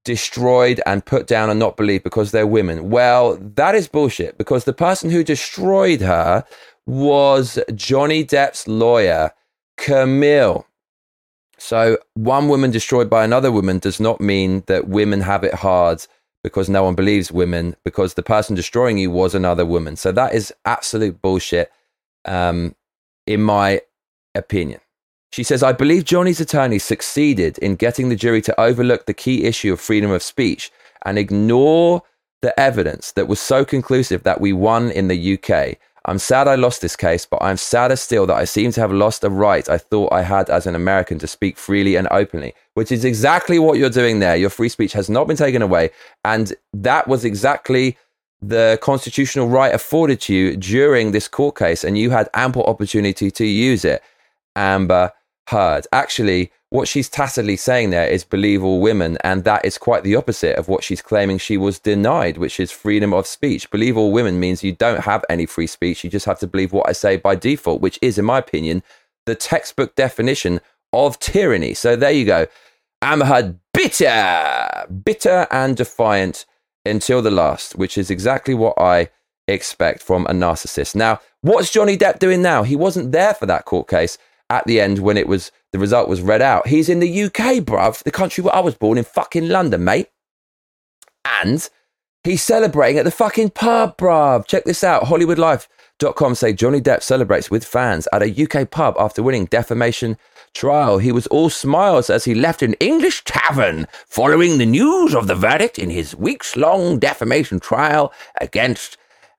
destroyed 0.03 0.81
and 0.85 1.05
put 1.05 1.27
down 1.27 1.49
and 1.49 1.59
not 1.59 1.77
believed 1.77 2.03
because 2.03 2.31
they're 2.31 2.47
women. 2.47 2.89
Well, 2.89 3.37
that 3.55 3.75
is 3.75 3.87
bullshit 3.87 4.37
because 4.37 4.63
the 4.63 4.73
person 4.73 5.11
who 5.11 5.23
destroyed 5.23 6.01
her 6.01 6.43
was 6.85 7.59
Johnny 7.75 8.25
Depp's 8.25 8.67
lawyer, 8.67 9.31
Camille. 9.77 10.65
So, 11.57 11.97
one 12.15 12.47
woman 12.49 12.71
destroyed 12.71 13.09
by 13.09 13.23
another 13.23 13.51
woman 13.51 13.79
does 13.79 13.99
not 13.99 14.19
mean 14.19 14.63
that 14.65 14.87
women 14.87 15.21
have 15.21 15.43
it 15.43 15.53
hard 15.53 16.05
because 16.43 16.69
no 16.69 16.83
one 16.83 16.95
believes 16.95 17.31
women, 17.31 17.75
because 17.83 18.15
the 18.15 18.23
person 18.23 18.55
destroying 18.55 18.97
you 18.97 19.11
was 19.11 19.35
another 19.35 19.65
woman. 19.65 19.95
So 19.95 20.11
that 20.11 20.33
is 20.33 20.53
absolute 20.65 21.21
bullshit, 21.21 21.71
um, 22.25 22.75
in 23.27 23.41
my 23.41 23.81
opinion. 24.33 24.79
She 25.31 25.43
says, 25.43 25.63
I 25.63 25.71
believe 25.71 26.03
Johnny's 26.03 26.41
attorney 26.41 26.79
succeeded 26.79 27.57
in 27.59 27.75
getting 27.75 28.09
the 28.09 28.15
jury 28.15 28.41
to 28.41 28.59
overlook 28.59 29.05
the 29.05 29.13
key 29.13 29.45
issue 29.45 29.71
of 29.71 29.79
freedom 29.79 30.11
of 30.11 30.23
speech 30.23 30.71
and 31.05 31.17
ignore 31.17 32.01
the 32.41 32.59
evidence 32.59 33.11
that 33.13 33.27
was 33.27 33.39
so 33.39 33.63
conclusive 33.63 34.23
that 34.23 34.41
we 34.41 34.51
won 34.51 34.91
in 34.91 35.07
the 35.07 35.37
UK. 35.37 35.77
I'm 36.05 36.17
sad 36.17 36.47
I 36.47 36.55
lost 36.55 36.81
this 36.81 36.95
case, 36.95 37.25
but 37.27 37.43
I'm 37.43 37.57
sadder 37.57 37.95
still 37.95 38.25
that 38.25 38.35
I 38.35 38.45
seem 38.45 38.71
to 38.71 38.81
have 38.81 38.91
lost 38.91 39.23
a 39.23 39.29
right 39.29 39.69
I 39.69 39.77
thought 39.77 40.11
I 40.11 40.23
had 40.23 40.49
as 40.49 40.65
an 40.65 40.73
American 40.73 41.19
to 41.19 41.27
speak 41.27 41.57
freely 41.57 41.95
and 41.95 42.07
openly, 42.09 42.55
which 42.73 42.91
is 42.91 43.05
exactly 43.05 43.59
what 43.59 43.77
you're 43.77 43.89
doing 43.89 44.19
there. 44.19 44.35
Your 44.35 44.49
free 44.49 44.69
speech 44.69 44.93
has 44.93 45.09
not 45.09 45.27
been 45.27 45.37
taken 45.37 45.61
away. 45.61 45.91
And 46.25 46.53
that 46.73 47.07
was 47.07 47.23
exactly 47.23 47.97
the 48.41 48.79
constitutional 48.81 49.47
right 49.47 49.73
afforded 49.73 50.19
to 50.21 50.33
you 50.33 50.57
during 50.57 51.11
this 51.11 51.27
court 51.27 51.55
case, 51.55 51.83
and 51.83 51.97
you 51.97 52.09
had 52.09 52.29
ample 52.33 52.63
opportunity 52.63 53.29
to 53.29 53.45
use 53.45 53.85
it. 53.85 54.01
Amber 54.55 55.13
Heard. 55.47 55.85
Actually, 55.91 56.51
what 56.71 56.87
she's 56.87 57.09
tacitly 57.09 57.57
saying 57.57 57.89
there 57.89 58.07
is 58.07 58.23
believe 58.23 58.63
all 58.63 58.79
women, 58.79 59.17
and 59.25 59.43
that 59.43 59.65
is 59.65 59.77
quite 59.77 60.03
the 60.03 60.15
opposite 60.15 60.55
of 60.55 60.69
what 60.69 60.85
she's 60.85 61.01
claiming 61.01 61.37
she 61.37 61.57
was 61.57 61.79
denied, 61.79 62.37
which 62.37 62.61
is 62.61 62.71
freedom 62.71 63.13
of 63.13 63.27
speech. 63.27 63.69
Believe 63.69 63.97
all 63.97 64.13
women 64.13 64.39
means 64.39 64.63
you 64.63 64.71
don't 64.71 65.01
have 65.01 65.25
any 65.29 65.45
free 65.45 65.67
speech. 65.67 66.01
You 66.01 66.09
just 66.09 66.25
have 66.25 66.39
to 66.39 66.47
believe 66.47 66.71
what 66.71 66.87
I 66.87 66.93
say 66.93 67.17
by 67.17 67.35
default, 67.35 67.81
which 67.81 67.99
is, 68.01 68.17
in 68.17 68.23
my 68.23 68.37
opinion, 68.37 68.83
the 69.25 69.35
textbook 69.35 69.95
definition 69.95 70.61
of 70.93 71.19
tyranny. 71.19 71.73
So 71.73 71.97
there 71.97 72.11
you 72.11 72.23
go. 72.23 72.47
Amber 73.01 73.57
bitter, 73.73 74.85
bitter 75.03 75.47
and 75.51 75.75
defiant 75.75 76.45
until 76.85 77.21
the 77.21 77.31
last, 77.31 77.75
which 77.75 77.97
is 77.97 78.09
exactly 78.09 78.53
what 78.53 78.79
I 78.79 79.09
expect 79.45 80.01
from 80.01 80.25
a 80.27 80.31
narcissist. 80.31 80.95
Now, 80.95 81.19
what's 81.41 81.69
Johnny 81.69 81.97
Depp 81.97 82.19
doing 82.19 82.41
now? 82.41 82.63
He 82.63 82.77
wasn't 82.77 83.11
there 83.11 83.33
for 83.33 83.45
that 83.47 83.65
court 83.65 83.89
case 83.89 84.17
at 84.51 84.65
the 84.65 84.81
end 84.81 84.99
when 84.99 85.17
it 85.17 85.27
was 85.27 85.51
the 85.71 85.79
result 85.79 86.09
was 86.09 86.21
read 86.21 86.41
out. 86.41 86.67
He's 86.67 86.89
in 86.89 86.99
the 86.99 87.23
UK, 87.23 87.63
bruv, 87.63 88.03
the 88.03 88.11
country 88.11 88.43
where 88.43 88.53
I 88.53 88.59
was 88.59 88.75
born 88.75 88.97
in 88.97 89.05
fucking 89.05 89.47
London, 89.47 89.85
mate. 89.85 90.09
And 91.23 91.67
he's 92.25 92.43
celebrating 92.43 92.99
at 92.99 93.05
the 93.05 93.11
fucking 93.11 93.51
pub, 93.51 93.97
bruv. 93.97 94.45
Check 94.45 94.65
this 94.65 94.83
out. 94.83 95.03
HollywoodLife.com 95.03 96.35
say 96.35 96.51
Johnny 96.51 96.81
Depp 96.81 97.01
celebrates 97.01 97.49
with 97.49 97.63
fans 97.63 98.07
at 98.11 98.21
a 98.21 98.43
UK 98.43 98.69
pub 98.69 98.95
after 98.99 99.23
winning 99.23 99.45
defamation 99.45 100.17
trial. 100.53 100.97
He 100.97 101.13
was 101.13 101.27
all 101.27 101.49
smiles 101.49 102.09
as 102.09 102.25
he 102.25 102.35
left 102.35 102.61
an 102.61 102.73
English 102.73 103.23
tavern 103.23 103.87
following 104.05 104.57
the 104.57 104.65
news 104.65 105.15
of 105.15 105.27
the 105.27 105.35
verdict 105.35 105.79
in 105.79 105.89
his 105.89 106.13
weeks 106.13 106.57
long 106.57 106.99
defamation 106.99 107.61
trial 107.61 108.11
against 108.41 108.97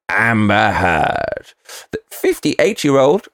Amber 0.09 0.73
Heard. 0.73 1.52
The 1.90 2.00
58 2.11 2.85
year 2.85 2.97
old 2.97 3.28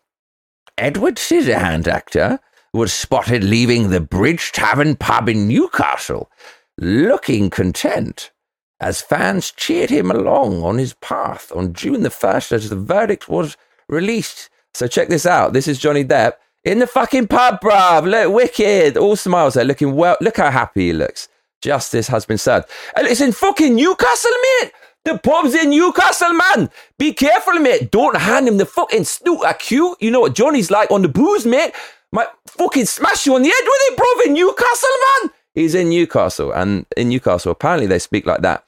Edward 0.78 1.16
Scissorhand 1.16 1.88
actor 1.88 2.38
was 2.72 2.92
spotted 2.92 3.42
leaving 3.42 3.90
the 3.90 4.00
Bridge 4.00 4.52
Tavern 4.52 4.94
pub 4.94 5.28
in 5.28 5.48
Newcastle, 5.48 6.30
looking 6.78 7.50
content, 7.50 8.30
as 8.78 9.02
fans 9.02 9.50
cheered 9.50 9.90
him 9.90 10.08
along 10.08 10.62
on 10.62 10.78
his 10.78 10.94
path 10.94 11.50
on 11.52 11.72
June 11.72 12.04
the 12.04 12.10
1st 12.10 12.52
as 12.52 12.70
the 12.70 12.76
verdict 12.76 13.28
was 13.28 13.56
released. 13.88 14.50
So 14.72 14.86
check 14.86 15.08
this 15.08 15.26
out. 15.26 15.52
This 15.52 15.66
is 15.66 15.80
Johnny 15.80 16.04
Depp 16.04 16.34
in 16.62 16.78
the 16.78 16.86
fucking 16.86 17.26
pub, 17.26 17.60
bruv. 17.60 18.08
Look, 18.08 18.32
wicked. 18.32 18.96
All 18.96 19.16
smiles 19.16 19.54
there, 19.54 19.64
looking 19.64 19.96
well. 19.96 20.16
Look 20.20 20.36
how 20.36 20.52
happy 20.52 20.86
he 20.88 20.92
looks. 20.92 21.28
Justice 21.60 22.06
has 22.06 22.24
been 22.24 22.38
served. 22.38 22.68
And 22.94 23.08
it's 23.08 23.20
in 23.20 23.32
fucking 23.32 23.74
Newcastle, 23.74 24.30
mate. 24.62 24.72
The 25.04 25.18
pub's 25.18 25.54
in 25.54 25.70
Newcastle, 25.70 26.32
man. 26.34 26.70
Be 26.98 27.12
careful, 27.12 27.54
mate. 27.54 27.90
Don't 27.90 28.16
hand 28.16 28.46
him 28.46 28.58
the 28.58 28.66
fucking 28.66 29.04
snooker 29.04 29.54
cue. 29.54 29.96
You 30.00 30.10
know 30.10 30.20
what 30.20 30.34
Johnny's 30.34 30.70
like 30.70 30.90
on 30.90 31.02
the 31.02 31.08
booze, 31.08 31.46
mate. 31.46 31.72
Might 32.12 32.28
fucking 32.46 32.86
smash 32.86 33.26
you 33.26 33.34
on 33.34 33.42
the 33.42 33.48
head 33.48 33.64
with 33.64 33.92
it, 33.92 33.96
bro, 33.96 34.06
in 34.26 34.32
Newcastle, 34.34 34.88
man. 35.22 35.30
He's 35.54 35.74
in 35.74 35.88
Newcastle, 35.88 36.52
and 36.52 36.86
in 36.96 37.08
Newcastle, 37.08 37.52
apparently 37.52 37.86
they 37.86 37.98
speak 37.98 38.26
like 38.26 38.42
that. 38.42 38.64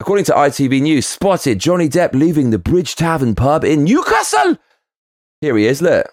According 0.00 0.24
to 0.26 0.32
ITV 0.32 0.82
News, 0.82 1.06
spotted 1.06 1.58
Johnny 1.58 1.88
Depp 1.88 2.12
leaving 2.14 2.50
the 2.50 2.58
Bridge 2.58 2.96
Tavern 2.96 3.34
pub 3.34 3.64
in 3.64 3.84
Newcastle. 3.84 4.58
Here 5.40 5.56
he 5.56 5.66
is, 5.66 5.80
look. 5.80 6.10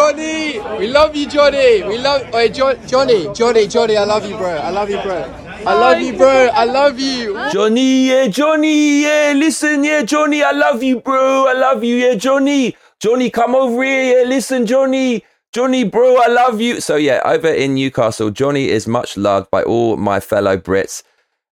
Johnny, 0.00 0.60
we 0.78 0.86
love 0.86 1.16
you, 1.16 1.28
Johnny. 1.28 1.82
We 1.82 1.98
love, 1.98 2.22
hey, 2.26 2.50
Johnny, 2.50 2.86
Johnny, 2.86 3.66
Johnny. 3.68 3.96
I 3.96 4.04
love 4.04 4.28
you, 4.28 4.36
bro. 4.36 4.50
I 4.50 4.70
love 4.70 4.90
you, 4.90 5.00
bro. 5.02 5.47
I 5.68 5.74
love 5.74 6.00
you, 6.00 6.16
bro. 6.16 6.46
I 6.46 6.64
love 6.64 6.98
you. 6.98 7.34
Johnny, 7.52 8.08
yeah, 8.08 8.26
Johnny, 8.28 9.02
yeah. 9.02 9.34
Listen, 9.36 9.84
yeah, 9.84 10.00
Johnny, 10.00 10.42
I 10.42 10.52
love 10.52 10.82
you, 10.82 10.98
bro. 10.98 11.46
I 11.46 11.52
love 11.52 11.84
you, 11.84 11.96
yeah, 11.96 12.14
Johnny. 12.14 12.74
Johnny, 13.00 13.28
come 13.28 13.54
over 13.54 13.84
here. 13.84 14.20
Yeah, 14.22 14.28
listen, 14.28 14.64
Johnny. 14.64 15.26
Johnny, 15.52 15.84
bro, 15.84 16.22
I 16.22 16.28
love 16.28 16.58
you. 16.62 16.80
So, 16.80 16.96
yeah, 16.96 17.20
over 17.22 17.48
in 17.48 17.74
Newcastle, 17.74 18.30
Johnny 18.30 18.70
is 18.70 18.88
much 18.88 19.18
loved 19.18 19.50
by 19.50 19.62
all 19.62 19.98
my 19.98 20.20
fellow 20.20 20.56
Brits. 20.56 21.02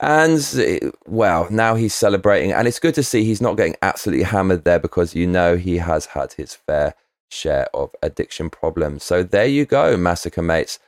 And, 0.01 0.91
well, 1.08 1.48
now 1.50 1.75
he's 1.75 1.94
celebrating. 1.94 2.51
And 2.51 2.68
it's 2.68 2.80
good 2.80 2.96
to 2.96 3.03
see 3.03 3.24
he's 3.24 3.41
not 3.41 3.56
getting 3.56 3.77
absolutely 3.82 4.25
hammered 4.25 4.65
there 4.65 4.80
because 4.80 5.15
you 5.15 5.25
know 5.25 5.56
he 5.56 5.77
has 5.77 6.08
had 6.08 6.34
his 6.34 6.53
fair 6.53 6.96
share 7.30 7.70
of 7.74 7.91
addiction 8.03 8.50
problems. 8.50 9.06
So, 9.06 9.24
there 9.24 9.48
you 9.48 9.65
go, 9.65 9.96
massacre 9.96 10.41
mates. 10.41 10.80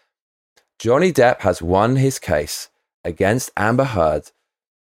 Johnny 0.78 1.14
Depp 1.14 1.40
has 1.40 1.62
won 1.62 1.96
his 1.96 2.20
case 2.20 2.68
against 3.04 3.52
Amber 3.58 3.84
Heard. 3.84 4.32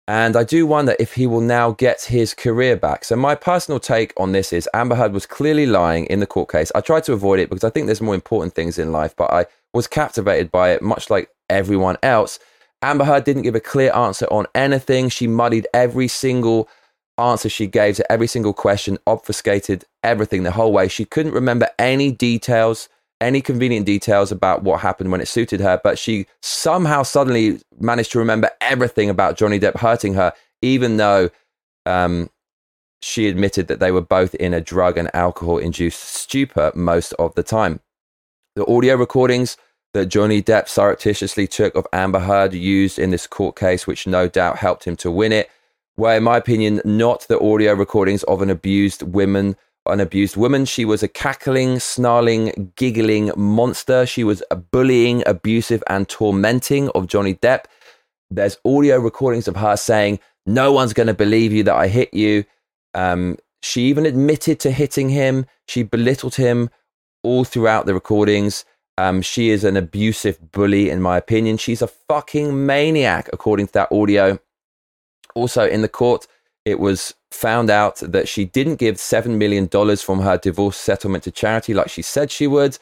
And 0.07 0.37
I 0.37 0.43
do 0.45 0.65
wonder 0.65 0.95
if 0.99 1.15
he 1.15 1.27
will 1.27 1.41
now 1.41 1.71
get 1.71 2.03
his 2.03 2.33
career 2.33 2.77
back. 2.77 3.03
So, 3.03 3.17
my 3.17 3.35
personal 3.35 3.79
take 3.79 4.13
on 4.15 4.31
this 4.31 4.53
is 4.53 4.69
Amber 4.73 4.95
Heard 4.95 5.11
was 5.11 5.25
clearly 5.25 5.65
lying 5.65 6.05
in 6.05 6.21
the 6.21 6.25
court 6.25 6.49
case. 6.49 6.71
I 6.73 6.79
tried 6.81 7.03
to 7.05 7.13
avoid 7.13 7.39
it 7.39 7.49
because 7.49 7.65
I 7.65 7.69
think 7.69 7.87
there's 7.87 8.01
more 8.01 8.15
important 8.15 8.53
things 8.53 8.79
in 8.79 8.93
life, 8.93 9.13
but 9.17 9.31
I 9.33 9.47
was 9.73 9.85
captivated 9.85 10.49
by 10.49 10.71
it, 10.71 10.81
much 10.81 11.09
like 11.09 11.29
everyone 11.49 11.97
else. 12.01 12.39
Amber 12.81 13.03
Heard 13.03 13.25
didn't 13.25 13.41
give 13.41 13.55
a 13.55 13.59
clear 13.59 13.93
answer 13.93 14.27
on 14.31 14.45
anything. 14.55 15.09
She 15.09 15.27
muddied 15.27 15.67
every 15.73 16.07
single 16.07 16.69
answer 17.17 17.49
she 17.49 17.67
gave 17.67 17.95
to 17.97 18.11
every 18.11 18.27
single 18.27 18.53
question, 18.53 18.97
obfuscated 19.07 19.83
everything 20.03 20.43
the 20.43 20.51
whole 20.51 20.71
way. 20.71 20.87
She 20.87 21.03
couldn't 21.03 21.33
remember 21.33 21.67
any 21.79 22.11
details 22.11 22.87
any 23.19 23.41
convenient 23.41 23.85
details 23.85 24.31
about 24.31 24.63
what 24.63 24.81
happened 24.81 25.11
when 25.11 25.21
it 25.21 25.27
suited 25.27 25.59
her, 25.59 25.79
but 25.83 25.97
she 25.97 26.27
somehow 26.41 27.03
suddenly 27.03 27.59
managed 27.79 28.11
to 28.11 28.19
remember 28.19 28.49
everything 28.61 29.09
about 29.09 29.37
Johnny 29.37 29.59
Depp 29.59 29.77
hurting 29.77 30.13
her, 30.13 30.33
even 30.61 30.97
though 30.97 31.29
um, 31.85 32.29
she 33.01 33.27
admitted 33.27 33.67
that 33.67 33.79
they 33.79 33.91
were 33.91 34.01
both 34.01 34.35
in 34.35 34.53
a 34.53 34.61
drug 34.61 34.97
and 34.97 35.13
alcohol 35.15 35.57
induced 35.57 35.99
stupor 35.99 36.71
most 36.75 37.13
of 37.13 37.33
the 37.35 37.43
time. 37.43 37.79
The 38.55 38.65
audio 38.67 38.95
recordings 38.95 39.57
that 39.93 40.07
Johnny 40.07 40.41
Depp 40.43 40.67
surreptitiously 40.67 41.47
took 41.47 41.75
of 41.75 41.87
Amber 41.93 42.19
Heard 42.19 42.53
used 42.53 42.99
in 42.99 43.09
this 43.09 43.25
court 43.25 43.55
case, 43.55 43.87
which 43.87 44.07
no 44.07 44.27
doubt 44.27 44.57
helped 44.57 44.83
him 44.83 44.95
to 44.97 45.09
win 45.09 45.31
it, 45.31 45.49
were, 45.95 46.15
in 46.15 46.23
my 46.23 46.37
opinion, 46.37 46.81
not 46.85 47.27
the 47.27 47.39
audio 47.39 47.73
recordings 47.73 48.23
of 48.23 48.41
an 48.41 48.49
abused 48.49 49.01
woman 49.01 49.55
an 49.91 49.99
abused 49.99 50.37
woman. 50.37 50.65
She 50.65 50.85
was 50.85 51.03
a 51.03 51.07
cackling, 51.07 51.79
snarling, 51.79 52.73
giggling 52.75 53.31
monster. 53.35 54.05
She 54.05 54.23
was 54.23 54.43
bullying, 54.71 55.23
abusive, 55.25 55.83
and 55.87 56.07
tormenting 56.07 56.89
of 56.89 57.07
Johnny 57.07 57.35
Depp. 57.35 57.65
There's 58.29 58.57
audio 58.65 58.99
recordings 58.99 59.47
of 59.47 59.55
her 59.55 59.77
saying, 59.77 60.19
No 60.45 60.71
one's 60.71 60.93
going 60.93 61.07
to 61.07 61.13
believe 61.13 61.53
you 61.53 61.63
that 61.63 61.75
I 61.75 61.87
hit 61.87 62.13
you. 62.13 62.43
Um, 62.93 63.37
she 63.61 63.83
even 63.83 64.05
admitted 64.05 64.59
to 64.61 64.71
hitting 64.71 65.09
him. 65.09 65.45
She 65.67 65.83
belittled 65.83 66.35
him 66.35 66.69
all 67.23 67.43
throughout 67.43 67.85
the 67.85 67.93
recordings. 67.93 68.65
Um, 68.97 69.21
she 69.21 69.49
is 69.49 69.63
an 69.63 69.77
abusive 69.77 70.51
bully, 70.51 70.89
in 70.89 71.01
my 71.01 71.17
opinion. 71.17 71.57
She's 71.57 71.81
a 71.81 71.87
fucking 71.87 72.65
maniac, 72.65 73.29
according 73.31 73.67
to 73.67 73.73
that 73.73 73.91
audio. 73.91 74.39
Also, 75.35 75.67
in 75.67 75.81
the 75.83 75.89
court, 75.89 76.25
it 76.67 76.81
was 76.81 77.13
found 77.31 77.69
out 77.69 77.95
that 77.99 78.27
she 78.27 78.43
didn't 78.43 78.75
give 78.75 78.95
$7 78.95 79.37
million 79.37 79.69
from 79.69 80.19
her 80.19 80.37
divorce 80.37 80.75
settlement 80.75 81.23
to 81.23 81.31
charity 81.31 81.73
like 81.73 81.89
she 81.89 82.01
said 82.01 82.29
she 82.29 82.45
would. 82.45 82.77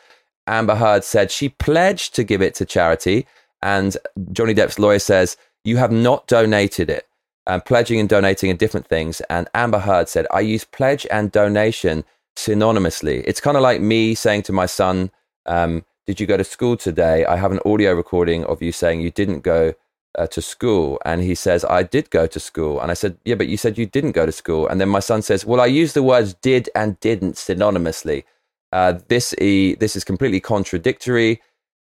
Amber 0.47 0.75
Heard 0.75 1.03
said 1.03 1.29
she 1.29 1.49
pledged 1.49 2.15
to 2.15 2.23
give 2.23 2.41
it 2.41 2.55
to 2.55 2.65
charity. 2.65 3.27
And 3.61 3.95
Johnny 4.31 4.55
Depp's 4.55 4.79
lawyer 4.79 4.97
says, 4.97 5.37
You 5.63 5.77
have 5.77 5.91
not 5.91 6.25
donated 6.25 6.89
it. 6.89 7.07
Um, 7.45 7.61
pledging 7.61 7.99
and 7.99 8.09
donating 8.09 8.49
are 8.49 8.55
different 8.55 8.87
things. 8.87 9.21
And 9.29 9.47
Amber 9.53 9.79
Heard 9.79 10.09
said, 10.09 10.25
I 10.33 10.39
use 10.39 10.63
pledge 10.63 11.05
and 11.11 11.31
donation 11.31 12.03
synonymously. 12.35 13.23
It's 13.27 13.39
kind 13.39 13.55
of 13.55 13.61
like 13.61 13.81
me 13.81 14.15
saying 14.15 14.43
to 14.43 14.51
my 14.51 14.65
son, 14.65 15.11
um, 15.45 15.85
Did 16.07 16.19
you 16.19 16.25
go 16.25 16.37
to 16.37 16.43
school 16.43 16.75
today? 16.75 17.23
I 17.25 17.35
have 17.35 17.51
an 17.51 17.59
audio 17.63 17.93
recording 17.93 18.45
of 18.45 18.63
you 18.63 18.71
saying 18.71 19.01
you 19.01 19.11
didn't 19.11 19.41
go 19.41 19.75
uh, 20.17 20.27
to 20.27 20.41
school. 20.41 20.99
And 21.05 21.21
he 21.21 21.35
says, 21.35 21.65
I 21.65 21.83
did 21.83 22.09
go 22.09 22.27
to 22.27 22.39
school. 22.39 22.79
And 22.79 22.91
I 22.91 22.93
said, 22.93 23.17
Yeah, 23.25 23.35
but 23.35 23.47
you 23.47 23.57
said 23.57 23.77
you 23.77 23.85
didn't 23.85 24.13
go 24.13 24.25
to 24.25 24.31
school. 24.31 24.67
And 24.67 24.81
then 24.81 24.89
my 24.89 24.99
son 24.99 25.21
says, 25.21 25.45
Well, 25.45 25.61
I 25.61 25.67
use 25.67 25.93
the 25.93 26.03
words 26.03 26.33
did 26.35 26.69
and 26.75 26.99
didn't 26.99 27.35
synonymously. 27.35 28.23
Uh, 28.71 28.99
this, 29.07 29.33
e- 29.39 29.75
this 29.75 29.95
is 29.95 30.03
completely 30.03 30.39
contradictory 30.39 31.41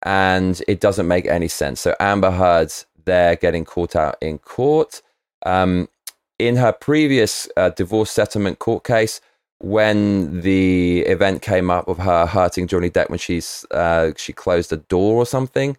and 0.04 0.62
it 0.68 0.80
doesn't 0.80 1.08
make 1.08 1.26
any 1.26 1.48
sense. 1.48 1.82
So 1.82 1.96
Amber 2.00 2.32
Heard's 2.32 2.86
there 3.06 3.36
getting 3.36 3.66
caught 3.66 3.96
out 3.96 4.18
in 4.22 4.38
court. 4.40 5.02
Um, 5.46 5.90
in 6.38 6.58
her 6.58 6.72
previous 6.72 7.48
uh, 7.58 7.70
divorce 7.70 8.12
settlement 8.12 8.60
court 8.60 8.84
case, 8.84 9.22
when 9.60 10.42
the 10.42 11.00
event 11.02 11.42
came 11.42 11.72
up 11.72 11.88
of 11.88 11.98
her 12.00 12.26
hurting 12.26 12.68
Johnny 12.68 12.90
Depp 12.90 13.10
when 13.10 13.20
she's 13.20 13.66
uh, 13.72 14.12
she 14.18 14.34
closed 14.34 14.72
a 14.74 14.78
door 14.78 15.16
or 15.16 15.26
something, 15.26 15.78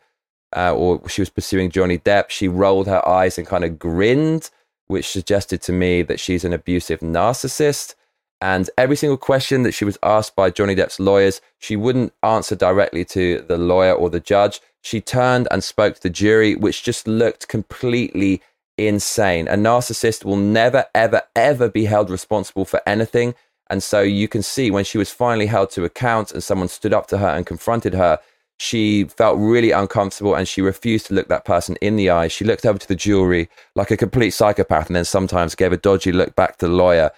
uh, 0.55 0.75
or 0.75 1.07
she 1.09 1.21
was 1.21 1.31
pursuing 1.31 1.71
Johnny 1.71 1.99
Depp, 1.99 2.31
she 2.31 2.49
rolled 2.49 2.87
her 2.87 3.07
eyes 3.09 3.39
and 3.39 3.47
kind 3.47 3.65
of 3.65 3.79
grinned, 3.79 4.51
which 4.87 5.09
suggested 5.09 5.63
to 5.63 5.73
me 5.73 6.03
that 6.03 6.21
she's 6.21 6.45
an 6.45 6.53
abusive 6.53 7.01
narcissist. 7.01 7.95
And 8.41 8.69
every 8.77 8.97
single 8.97 9.17
question 9.17 9.63
that 9.63 9.73
she 9.73 9.85
was 9.85 9.99
asked 10.03 10.37
by 10.37 10.51
Johnny 10.51 10.75
Depp's 10.75 11.01
lawyers, 11.01 11.41
she 11.59 11.75
wouldn't 11.75 12.13
answer 12.23 12.55
directly 12.55 13.05
to 13.07 13.41
the 13.49 13.57
lawyer 13.57 13.93
or 13.93 14.11
the 14.11 14.21
judge. 14.21 14.61
She 14.83 15.01
turned 15.01 15.49
and 15.51 15.65
spoke 15.65 15.97
to 15.97 16.03
the 16.03 16.11
jury, 16.11 16.55
which 16.55 16.83
just 16.83 17.09
looked 17.09 17.49
completely 17.49 18.43
insane. 18.79 19.49
A 19.49 19.55
narcissist 19.55 20.25
will 20.25 20.37
never, 20.37 20.85
ever, 20.95 21.23
ever 21.35 21.69
be 21.69 21.87
held 21.87 22.11
responsible 22.11 22.67
for 22.67 22.81
anything. 22.87 23.35
And 23.69 23.83
so 23.83 24.01
you 24.03 24.29
can 24.29 24.43
see 24.43 24.71
when 24.71 24.85
she 24.85 24.99
was 24.99 25.11
finally 25.11 25.47
held 25.47 25.71
to 25.71 25.85
account 25.85 26.31
and 26.31 26.43
someone 26.43 26.69
stood 26.69 26.93
up 26.93 27.07
to 27.09 27.19
her 27.19 27.29
and 27.29 27.47
confronted 27.47 27.95
her, 27.95 28.21
she 28.59 29.05
felt 29.05 29.39
really 29.39 29.71
uncomfortable 29.71 30.35
and 30.35 30.49
she 30.49 30.63
refused 30.63 31.07
to 31.07 31.15
look 31.15 31.29
that 31.29 31.45
person 31.45 31.77
in 31.81 31.97
the 31.97 32.11
eye. 32.11 32.29
She 32.29 32.45
looked 32.45 32.65
over 32.65 32.79
to 32.79 32.89
the 32.89 32.97
jury 32.97 33.51
like 33.75 33.91
a 33.91 33.97
complete 33.97 34.31
psychopath 34.31 34.87
and 34.87 34.97
then 34.97 35.05
sometimes 35.05 35.55
gave 35.55 35.73
a 35.73 35.77
dodgy 35.77 36.13
look 36.13 36.35
back 36.35 36.57
to 36.59 36.67
the 36.67 36.73
lawyer 36.73 37.11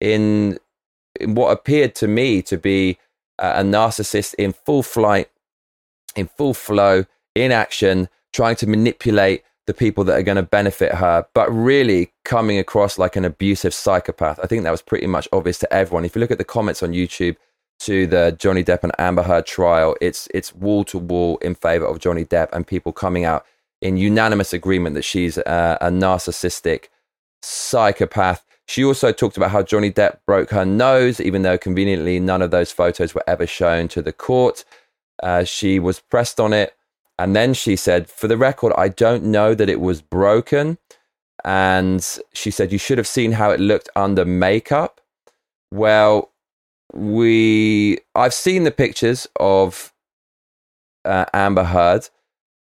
in, 0.00 0.58
in 1.18 1.34
what 1.34 1.50
appeared 1.50 1.94
to 1.96 2.06
me 2.06 2.42
to 2.42 2.56
be 2.56 2.98
a 3.38 3.62
narcissist 3.62 4.34
in 4.34 4.52
full 4.52 4.82
flight, 4.84 5.28
in 6.14 6.28
full 6.28 6.54
flow, 6.54 7.04
in 7.34 7.50
action, 7.50 8.08
trying 8.32 8.56
to 8.56 8.66
manipulate 8.66 9.42
the 9.66 9.74
people 9.74 10.04
that 10.04 10.18
are 10.18 10.22
going 10.22 10.36
to 10.36 10.42
benefit 10.42 10.94
her, 10.94 11.26
but 11.34 11.50
really 11.50 12.12
coming 12.24 12.58
across 12.58 12.98
like 12.98 13.16
an 13.16 13.24
abusive 13.24 13.74
psychopath. 13.74 14.38
I 14.40 14.46
think 14.46 14.62
that 14.62 14.70
was 14.70 14.82
pretty 14.82 15.06
much 15.06 15.26
obvious 15.32 15.58
to 15.60 15.72
everyone. 15.72 16.04
If 16.04 16.14
you 16.14 16.20
look 16.20 16.30
at 16.30 16.38
the 16.38 16.44
comments 16.44 16.82
on 16.82 16.92
YouTube, 16.92 17.36
to 17.80 18.06
the 18.06 18.36
Johnny 18.38 18.64
Depp 18.64 18.82
and 18.82 18.92
Amber 18.98 19.22
Heard 19.22 19.46
trial, 19.46 19.96
it's 20.00 20.28
it's 20.34 20.54
wall 20.54 20.84
to 20.84 20.98
wall 20.98 21.38
in 21.38 21.54
favor 21.54 21.86
of 21.86 21.98
Johnny 21.98 22.24
Depp 22.24 22.48
and 22.52 22.66
people 22.66 22.92
coming 22.92 23.24
out 23.24 23.44
in 23.82 23.96
unanimous 23.96 24.52
agreement 24.52 24.94
that 24.94 25.02
she's 25.02 25.36
a, 25.38 25.78
a 25.80 25.90
narcissistic 25.90 26.86
psychopath. 27.42 28.44
She 28.66 28.82
also 28.82 29.12
talked 29.12 29.36
about 29.36 29.50
how 29.50 29.62
Johnny 29.62 29.90
Depp 29.90 30.18
broke 30.26 30.50
her 30.50 30.64
nose, 30.64 31.20
even 31.20 31.42
though 31.42 31.58
conveniently 31.58 32.18
none 32.18 32.40
of 32.40 32.50
those 32.50 32.72
photos 32.72 33.14
were 33.14 33.24
ever 33.26 33.46
shown 33.46 33.88
to 33.88 34.00
the 34.00 34.12
court. 34.12 34.64
Uh, 35.22 35.44
she 35.44 35.78
was 35.78 36.00
pressed 36.00 36.40
on 36.40 36.52
it. 36.52 36.74
And 37.18 37.36
then 37.36 37.54
she 37.54 37.76
said, 37.76 38.08
For 38.08 38.26
the 38.26 38.38
record, 38.38 38.72
I 38.76 38.88
don't 38.88 39.24
know 39.24 39.54
that 39.54 39.68
it 39.68 39.80
was 39.80 40.00
broken. 40.02 40.78
And 41.44 42.04
she 42.32 42.50
said, 42.50 42.72
You 42.72 42.78
should 42.78 42.98
have 42.98 43.06
seen 43.06 43.32
how 43.32 43.50
it 43.50 43.60
looked 43.60 43.90
under 43.94 44.24
makeup. 44.24 45.00
Well, 45.70 46.32
we 46.94 47.98
I've 48.14 48.34
seen 48.34 48.64
the 48.64 48.70
pictures 48.70 49.26
of 49.38 49.92
uh, 51.04 51.26
Amber 51.34 51.64
Heard 51.64 52.08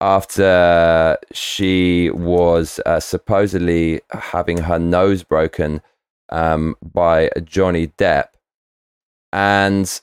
after 0.00 1.18
she 1.32 2.10
was 2.10 2.80
uh, 2.86 3.00
supposedly 3.00 4.00
having 4.10 4.58
her 4.58 4.78
nose 4.78 5.22
broken 5.22 5.82
um, 6.30 6.76
by 6.82 7.30
Johnny 7.44 7.88
Depp, 7.88 8.28
and 9.32 10.00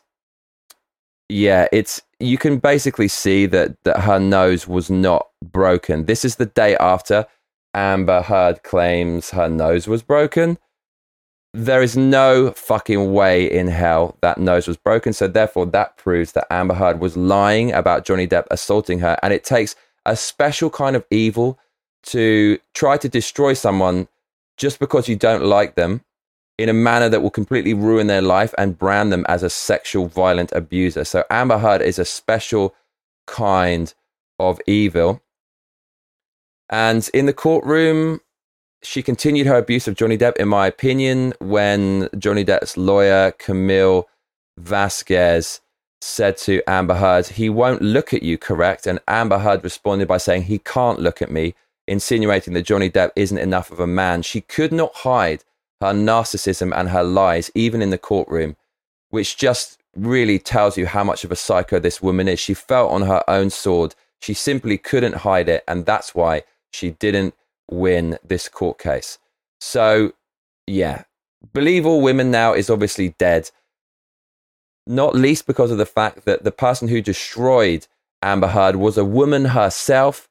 yeah, 1.30 1.68
it's 1.72 2.02
you 2.20 2.38
can 2.38 2.58
basically 2.58 3.08
see 3.08 3.46
that 3.48 3.78
that 3.84 4.02
her 4.02 4.20
nose 4.20 4.68
was 4.68 4.90
not 4.90 5.28
broken. 5.44 6.06
This 6.06 6.26
is 6.26 6.36
the 6.36 6.46
day 6.48 6.76
after 6.78 7.28
Amber 7.74 8.22
Heard 8.24 8.64
claims 8.64 9.32
her 9.32 9.50
nose 9.50 9.88
was 9.88 10.02
broken 10.02 10.58
there 11.58 11.82
is 11.82 11.98
no 11.98 12.52
fucking 12.52 13.14
way 13.14 13.52
in 13.52 13.66
hell 13.66 14.16
that 14.22 14.38
nose 14.38 14.68
was 14.68 14.78
broken. 14.78 15.12
So 15.12 15.28
therefore, 15.28 15.66
that 15.68 15.98
proves 15.98 16.34
that 16.34 16.46
Amber 16.52 16.76
Heard 16.76 17.00
was 17.00 17.18
lying 17.18 17.74
about 17.74 18.06
Johnny 18.06 18.28
Depp 18.28 18.46
assaulting 18.52 19.00
her. 19.00 19.18
And 19.24 19.34
it 19.34 19.44
takes 19.44 19.76
a 20.06 20.16
special 20.16 20.70
kind 20.70 20.96
of 20.96 21.04
evil 21.10 21.58
to 22.04 22.60
try 22.76 22.96
to 22.98 23.10
destroy 23.10 23.54
someone 23.54 24.08
just 24.56 24.78
because 24.78 25.08
you 25.08 25.16
don't 25.16 25.44
like 25.44 25.74
them 25.74 26.02
in 26.60 26.70
a 26.70 26.74
manner 26.74 27.10
that 27.10 27.22
will 27.22 27.32
completely 27.32 27.74
ruin 27.74 28.06
their 28.06 28.22
life 28.22 28.54
and 28.60 28.78
brand 28.78 29.12
them 29.12 29.26
as 29.28 29.42
a 29.42 29.50
sexual 29.50 30.08
violent 30.08 30.52
abuser. 30.52 31.06
So 31.06 31.24
Amber 31.32 31.58
Heard 31.58 31.82
is 31.82 31.98
a 31.98 32.06
special 32.06 32.76
kind 33.26 33.92
of 34.38 34.62
evil. 34.68 35.24
And 36.70 37.10
in 37.16 37.26
the 37.26 37.34
courtroom, 37.34 38.22
she 38.88 39.04
continued 39.04 39.48
her 39.48 39.58
abuse 39.58 39.88
of 39.88 39.96
Johnny 39.96 40.18
Depp, 40.18 40.38
in 40.38 40.48
my 40.48 40.66
opinion, 40.66 41.34
when 41.40 42.08
Johnny 42.18 42.46
Depp's 42.46 42.78
lawyer, 42.78 43.34
Camille 43.38 44.08
Vasquez, 44.58 45.60
said 46.00 46.38
to 46.38 46.62
Amber 46.70 46.96
Heard, 46.96 47.28
He 47.28 47.50
won't 47.50 47.82
look 47.82 48.14
at 48.14 48.24
you, 48.24 48.38
correct? 48.38 48.88
And 48.88 49.00
Amber 49.06 49.40
Heard 49.40 49.64
responded 49.64 50.08
by 50.08 50.18
saying, 50.18 50.44
He 50.44 50.60
can't 50.60 51.02
look 51.02 51.22
at 51.22 51.30
me, 51.30 51.54
insinuating 51.86 52.54
that 52.54 52.66
Johnny 52.66 52.90
Depp 52.90 53.12
isn't 53.18 53.38
enough 53.38 53.72
of 53.72 53.82
a 53.82 53.88
man. 53.88 54.22
She 54.22 54.40
could 54.40 54.72
not 54.72 54.96
hide 54.96 55.44
her 55.82 55.92
narcissism 55.92 56.74
and 56.74 56.90
her 56.90 57.04
lies, 57.04 57.52
even 57.54 57.82
in 57.82 57.90
the 57.90 57.98
courtroom, 57.98 58.56
which 59.10 59.36
just 59.36 59.80
really 59.98 60.40
tells 60.40 60.78
you 60.78 60.86
how 60.86 61.04
much 61.04 61.26
of 61.26 61.32
a 61.32 61.36
psycho 61.36 61.78
this 61.78 62.02
woman 62.02 62.30
is. 62.30 62.40
She 62.40 62.54
fell 62.54 62.88
on 62.88 63.02
her 63.02 63.22
own 63.30 63.50
sword. 63.50 63.96
She 64.22 64.34
simply 64.34 64.78
couldn't 64.78 65.18
hide 65.18 65.50
it. 65.50 65.66
And 65.68 65.86
that's 65.86 66.16
why 66.16 66.44
she 66.72 66.92
didn't 66.92 67.34
win 67.70 68.18
this 68.24 68.50
court 68.50 68.80
case. 68.80 69.18
So, 69.60 70.14
yeah, 70.66 71.04
Believe 71.54 71.86
All 71.86 72.02
Women 72.02 72.32
now 72.32 72.54
is 72.54 72.70
obviously 72.70 73.16
dead, 73.18 73.50
not 74.86 75.16
least 75.16 75.48
because 75.48 75.72
of 75.72 75.78
the 75.78 75.86
fact 75.86 76.26
that 76.26 76.44
the 76.44 76.52
person 76.52 76.88
who 76.88 77.02
destroyed 77.02 77.88
Amber 78.22 78.48
Heard 78.48 78.76
was 78.78 78.98
a 78.98 79.06
woman 79.06 79.46
herself. 79.46 80.30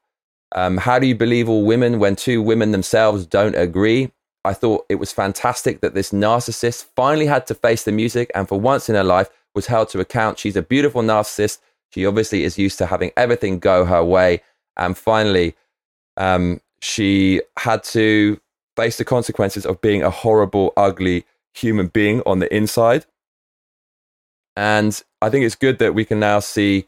Um, 0.53 0.77
how 0.77 0.99
do 0.99 1.07
you 1.07 1.15
believe 1.15 1.49
all 1.49 1.65
women 1.65 1.99
when 1.99 2.15
two 2.15 2.41
women 2.41 2.71
themselves 2.71 3.25
don't 3.25 3.55
agree? 3.55 4.11
I 4.45 4.53
thought 4.53 4.85
it 4.87 4.95
was 4.95 5.11
fantastic 5.11 5.81
that 5.81 5.93
this 5.93 6.11
narcissist 6.11 6.85
finally 6.95 7.25
had 7.25 7.45
to 7.47 7.53
face 7.53 7.83
the 7.83 7.91
music 7.91 8.31
and 8.33 8.47
for 8.47 8.59
once 8.59 8.87
in 8.87 8.95
her 8.95 9.03
life 9.03 9.29
was 9.53 9.67
held 9.67 9.89
to 9.89 9.99
account. 9.99 10.39
She's 10.39 10.55
a 10.55 10.61
beautiful 10.61 11.01
narcissist. 11.01 11.59
She 11.89 12.05
obviously 12.05 12.43
is 12.43 12.57
used 12.57 12.77
to 12.77 12.85
having 12.85 13.11
everything 13.17 13.59
go 13.59 13.83
her 13.85 14.03
way. 14.03 14.41
And 14.77 14.97
finally, 14.97 15.55
um, 16.15 16.61
she 16.81 17.41
had 17.57 17.83
to 17.83 18.39
face 18.75 18.97
the 18.97 19.05
consequences 19.05 19.65
of 19.65 19.81
being 19.81 20.03
a 20.03 20.09
horrible, 20.09 20.73
ugly 20.77 21.25
human 21.53 21.87
being 21.87 22.21
on 22.25 22.39
the 22.39 22.53
inside. 22.55 23.05
And 24.55 25.01
I 25.21 25.29
think 25.29 25.45
it's 25.45 25.55
good 25.55 25.79
that 25.79 25.93
we 25.93 26.05
can 26.05 26.19
now 26.19 26.39
see 26.39 26.87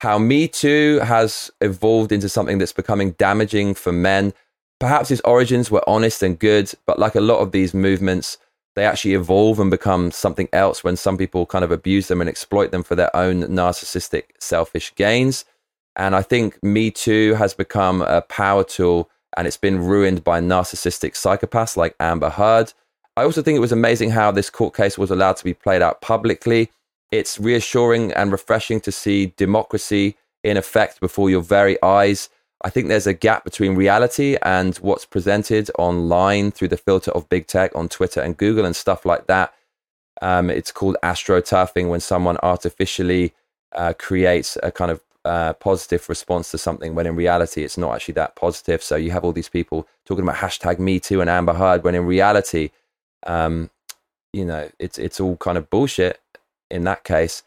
how 0.00 0.18
Me 0.18 0.46
Too 0.46 1.00
has 1.02 1.50
evolved 1.60 2.12
into 2.12 2.28
something 2.28 2.58
that's 2.58 2.72
becoming 2.72 3.12
damaging 3.12 3.74
for 3.74 3.92
men. 3.92 4.32
Perhaps 4.78 5.10
its 5.10 5.20
origins 5.24 5.70
were 5.70 5.88
honest 5.88 6.22
and 6.22 6.38
good, 6.38 6.72
but 6.86 6.98
like 6.98 7.16
a 7.16 7.20
lot 7.20 7.38
of 7.38 7.50
these 7.50 7.74
movements, 7.74 8.38
they 8.76 8.84
actually 8.84 9.14
evolve 9.14 9.58
and 9.58 9.70
become 9.70 10.12
something 10.12 10.48
else 10.52 10.84
when 10.84 10.96
some 10.96 11.18
people 11.18 11.46
kind 11.46 11.64
of 11.64 11.72
abuse 11.72 12.06
them 12.06 12.20
and 12.20 12.30
exploit 12.30 12.70
them 12.70 12.84
for 12.84 12.94
their 12.94 13.14
own 13.14 13.42
narcissistic, 13.42 14.24
selfish 14.38 14.94
gains. 14.94 15.44
And 15.96 16.14
I 16.14 16.22
think 16.22 16.62
Me 16.62 16.92
Too 16.92 17.34
has 17.34 17.54
become 17.54 18.02
a 18.02 18.22
power 18.22 18.62
tool 18.62 19.10
and 19.36 19.46
it's 19.46 19.56
been 19.56 19.84
ruined 19.84 20.24
by 20.24 20.40
narcissistic 20.40 21.12
psychopaths 21.12 21.76
like 21.76 21.94
Amber 22.00 22.30
Heard. 22.30 22.72
I 23.16 23.24
also 23.24 23.42
think 23.42 23.56
it 23.56 23.60
was 23.60 23.72
amazing 23.72 24.10
how 24.10 24.30
this 24.30 24.50
court 24.50 24.74
case 24.74 24.96
was 24.96 25.10
allowed 25.10 25.36
to 25.38 25.44
be 25.44 25.54
played 25.54 25.82
out 25.82 26.00
publicly. 26.00 26.70
It's 27.10 27.38
reassuring 27.38 28.12
and 28.12 28.30
refreshing 28.30 28.80
to 28.82 28.92
see 28.92 29.34
democracy 29.36 30.16
in 30.44 30.56
effect 30.56 31.00
before 31.00 31.30
your 31.30 31.42
very 31.42 31.82
eyes. 31.82 32.28
I 32.64 32.70
think 32.70 32.88
there's 32.88 33.06
a 33.06 33.14
gap 33.14 33.44
between 33.44 33.74
reality 33.76 34.36
and 34.42 34.76
what's 34.78 35.04
presented 35.04 35.70
online 35.78 36.50
through 36.50 36.68
the 36.68 36.76
filter 36.76 37.10
of 37.12 37.28
big 37.28 37.46
tech 37.46 37.74
on 37.74 37.88
Twitter 37.88 38.20
and 38.20 38.36
Google 38.36 38.64
and 38.64 38.74
stuff 38.74 39.04
like 39.04 39.26
that. 39.26 39.54
Um, 40.20 40.50
it's 40.50 40.72
called 40.72 40.96
astroturfing 41.02 41.88
when 41.88 42.00
someone 42.00 42.36
artificially 42.42 43.32
uh, 43.72 43.92
creates 43.98 44.58
a 44.62 44.72
kind 44.72 44.90
of 44.90 45.00
positive 45.54 46.08
response 46.08 46.50
to 46.50 46.58
something 46.58 46.94
when 46.94 47.06
in 47.06 47.16
reality 47.16 47.64
it's 47.64 47.78
not 47.78 47.94
actually 47.94 48.14
that 48.14 48.36
positive. 48.36 48.82
So 48.82 48.96
you 48.96 49.10
have 49.10 49.24
all 49.24 49.32
these 49.32 49.48
people 49.48 49.86
talking 50.04 50.22
about 50.22 50.36
hashtag 50.36 50.78
Me 50.78 51.00
Too 51.00 51.20
and 51.20 51.28
Amber 51.28 51.54
Heard 51.54 51.84
when 51.84 51.94
in 51.94 52.06
reality, 52.06 52.70
um, 53.26 53.70
you 54.32 54.44
know, 54.44 54.70
it's 54.78 54.98
it's 54.98 55.20
all 55.20 55.36
kind 55.36 55.58
of 55.58 55.70
bullshit 55.70 56.20
in 56.70 56.84
that 56.84 57.04
case. 57.04 57.42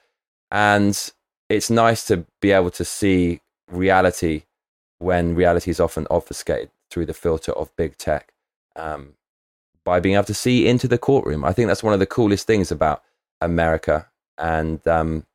And 0.52 1.12
it's 1.50 1.70
nice 1.70 2.06
to 2.08 2.26
be 2.42 2.52
able 2.52 2.72
to 2.72 2.86
see 2.86 3.42
reality 3.70 4.44
when 5.00 5.36
reality 5.36 5.72
is 5.72 5.80
often 5.80 6.08
obfuscated 6.10 6.70
through 6.90 7.06
the 7.06 7.14
filter 7.14 7.52
of 7.54 7.76
big 7.76 7.98
tech. 7.98 8.34
Um, 8.76 9.16
by 9.84 10.00
being 10.00 10.16
able 10.16 10.26
to 10.26 10.34
see 10.34 10.68
into 10.68 10.88
the 10.88 10.98
courtroom. 10.98 11.44
I 11.44 11.54
think 11.54 11.68
that's 11.68 11.84
one 11.84 11.94
of 11.94 12.00
the 12.00 12.06
coolest 12.06 12.46
things 12.46 12.72
about 12.72 13.04
America. 13.40 14.08
And 14.38 14.86
um, 14.88 15.26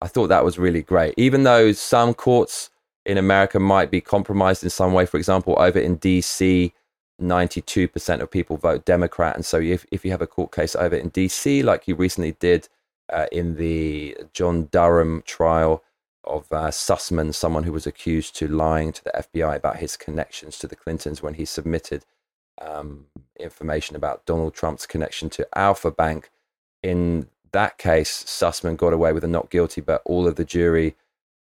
I 0.00 0.08
thought 0.08 0.28
that 0.28 0.44
was 0.44 0.58
really 0.58 0.82
great. 0.82 1.14
Even 1.16 1.42
though 1.42 1.72
some 1.72 2.14
courts 2.14 2.70
in 3.04 3.18
America 3.18 3.58
might 3.58 3.90
be 3.90 4.00
compromised 4.00 4.62
in 4.62 4.70
some 4.70 4.92
way, 4.92 5.06
for 5.06 5.16
example, 5.16 5.56
over 5.58 5.78
in 5.78 5.98
DC, 5.98 6.72
92% 7.20 8.20
of 8.20 8.30
people 8.30 8.56
vote 8.56 8.84
Democrat. 8.84 9.34
And 9.34 9.44
so 9.44 9.58
if, 9.58 9.84
if 9.90 10.04
you 10.04 10.10
have 10.10 10.22
a 10.22 10.26
court 10.26 10.52
case 10.52 10.76
over 10.76 10.94
in 10.94 11.10
DC, 11.10 11.64
like 11.64 11.88
you 11.88 11.94
recently 11.94 12.32
did 12.32 12.68
uh, 13.12 13.26
in 13.32 13.56
the 13.56 14.16
John 14.32 14.66
Durham 14.66 15.22
trial 15.26 15.82
of 16.24 16.46
uh, 16.52 16.68
Sussmann, 16.68 17.34
someone 17.34 17.64
who 17.64 17.72
was 17.72 17.86
accused 17.86 18.36
to 18.36 18.46
lying 18.46 18.92
to 18.92 19.02
the 19.02 19.10
FBI 19.10 19.56
about 19.56 19.78
his 19.78 19.96
connections 19.96 20.58
to 20.58 20.66
the 20.66 20.76
Clintons 20.76 21.22
when 21.22 21.34
he 21.34 21.44
submitted 21.44 22.04
um, 22.60 23.06
information 23.40 23.96
about 23.96 24.26
Donald 24.26 24.54
Trump's 24.54 24.86
connection 24.86 25.30
to 25.30 25.48
Alfa 25.56 25.90
Bank. 25.90 26.30
In 26.82 27.28
that 27.52 27.78
case, 27.78 28.24
Sussmann 28.24 28.76
got 28.76 28.92
away 28.92 29.12
with 29.12 29.24
a 29.24 29.28
not 29.28 29.50
guilty, 29.50 29.80
but 29.80 30.02
all 30.04 30.26
of 30.26 30.36
the 30.36 30.44
jury 30.44 30.96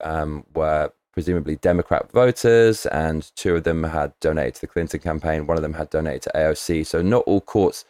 um, 0.02 0.44
were 0.54 0.92
presumably 1.12 1.56
Democrat 1.56 2.10
voters, 2.10 2.86
and 2.86 3.30
two 3.36 3.56
of 3.56 3.64
them 3.64 3.84
had 3.84 4.12
donated 4.20 4.56
to 4.56 4.60
the 4.62 4.66
Clinton 4.66 5.00
campaign. 5.00 5.46
One 5.46 5.56
of 5.56 5.62
them 5.62 5.74
had 5.74 5.90
donated 5.90 6.22
to 6.22 6.32
AOC. 6.34 6.86
So 6.86 7.02
not 7.02 7.24
all 7.26 7.40
courts 7.40 7.84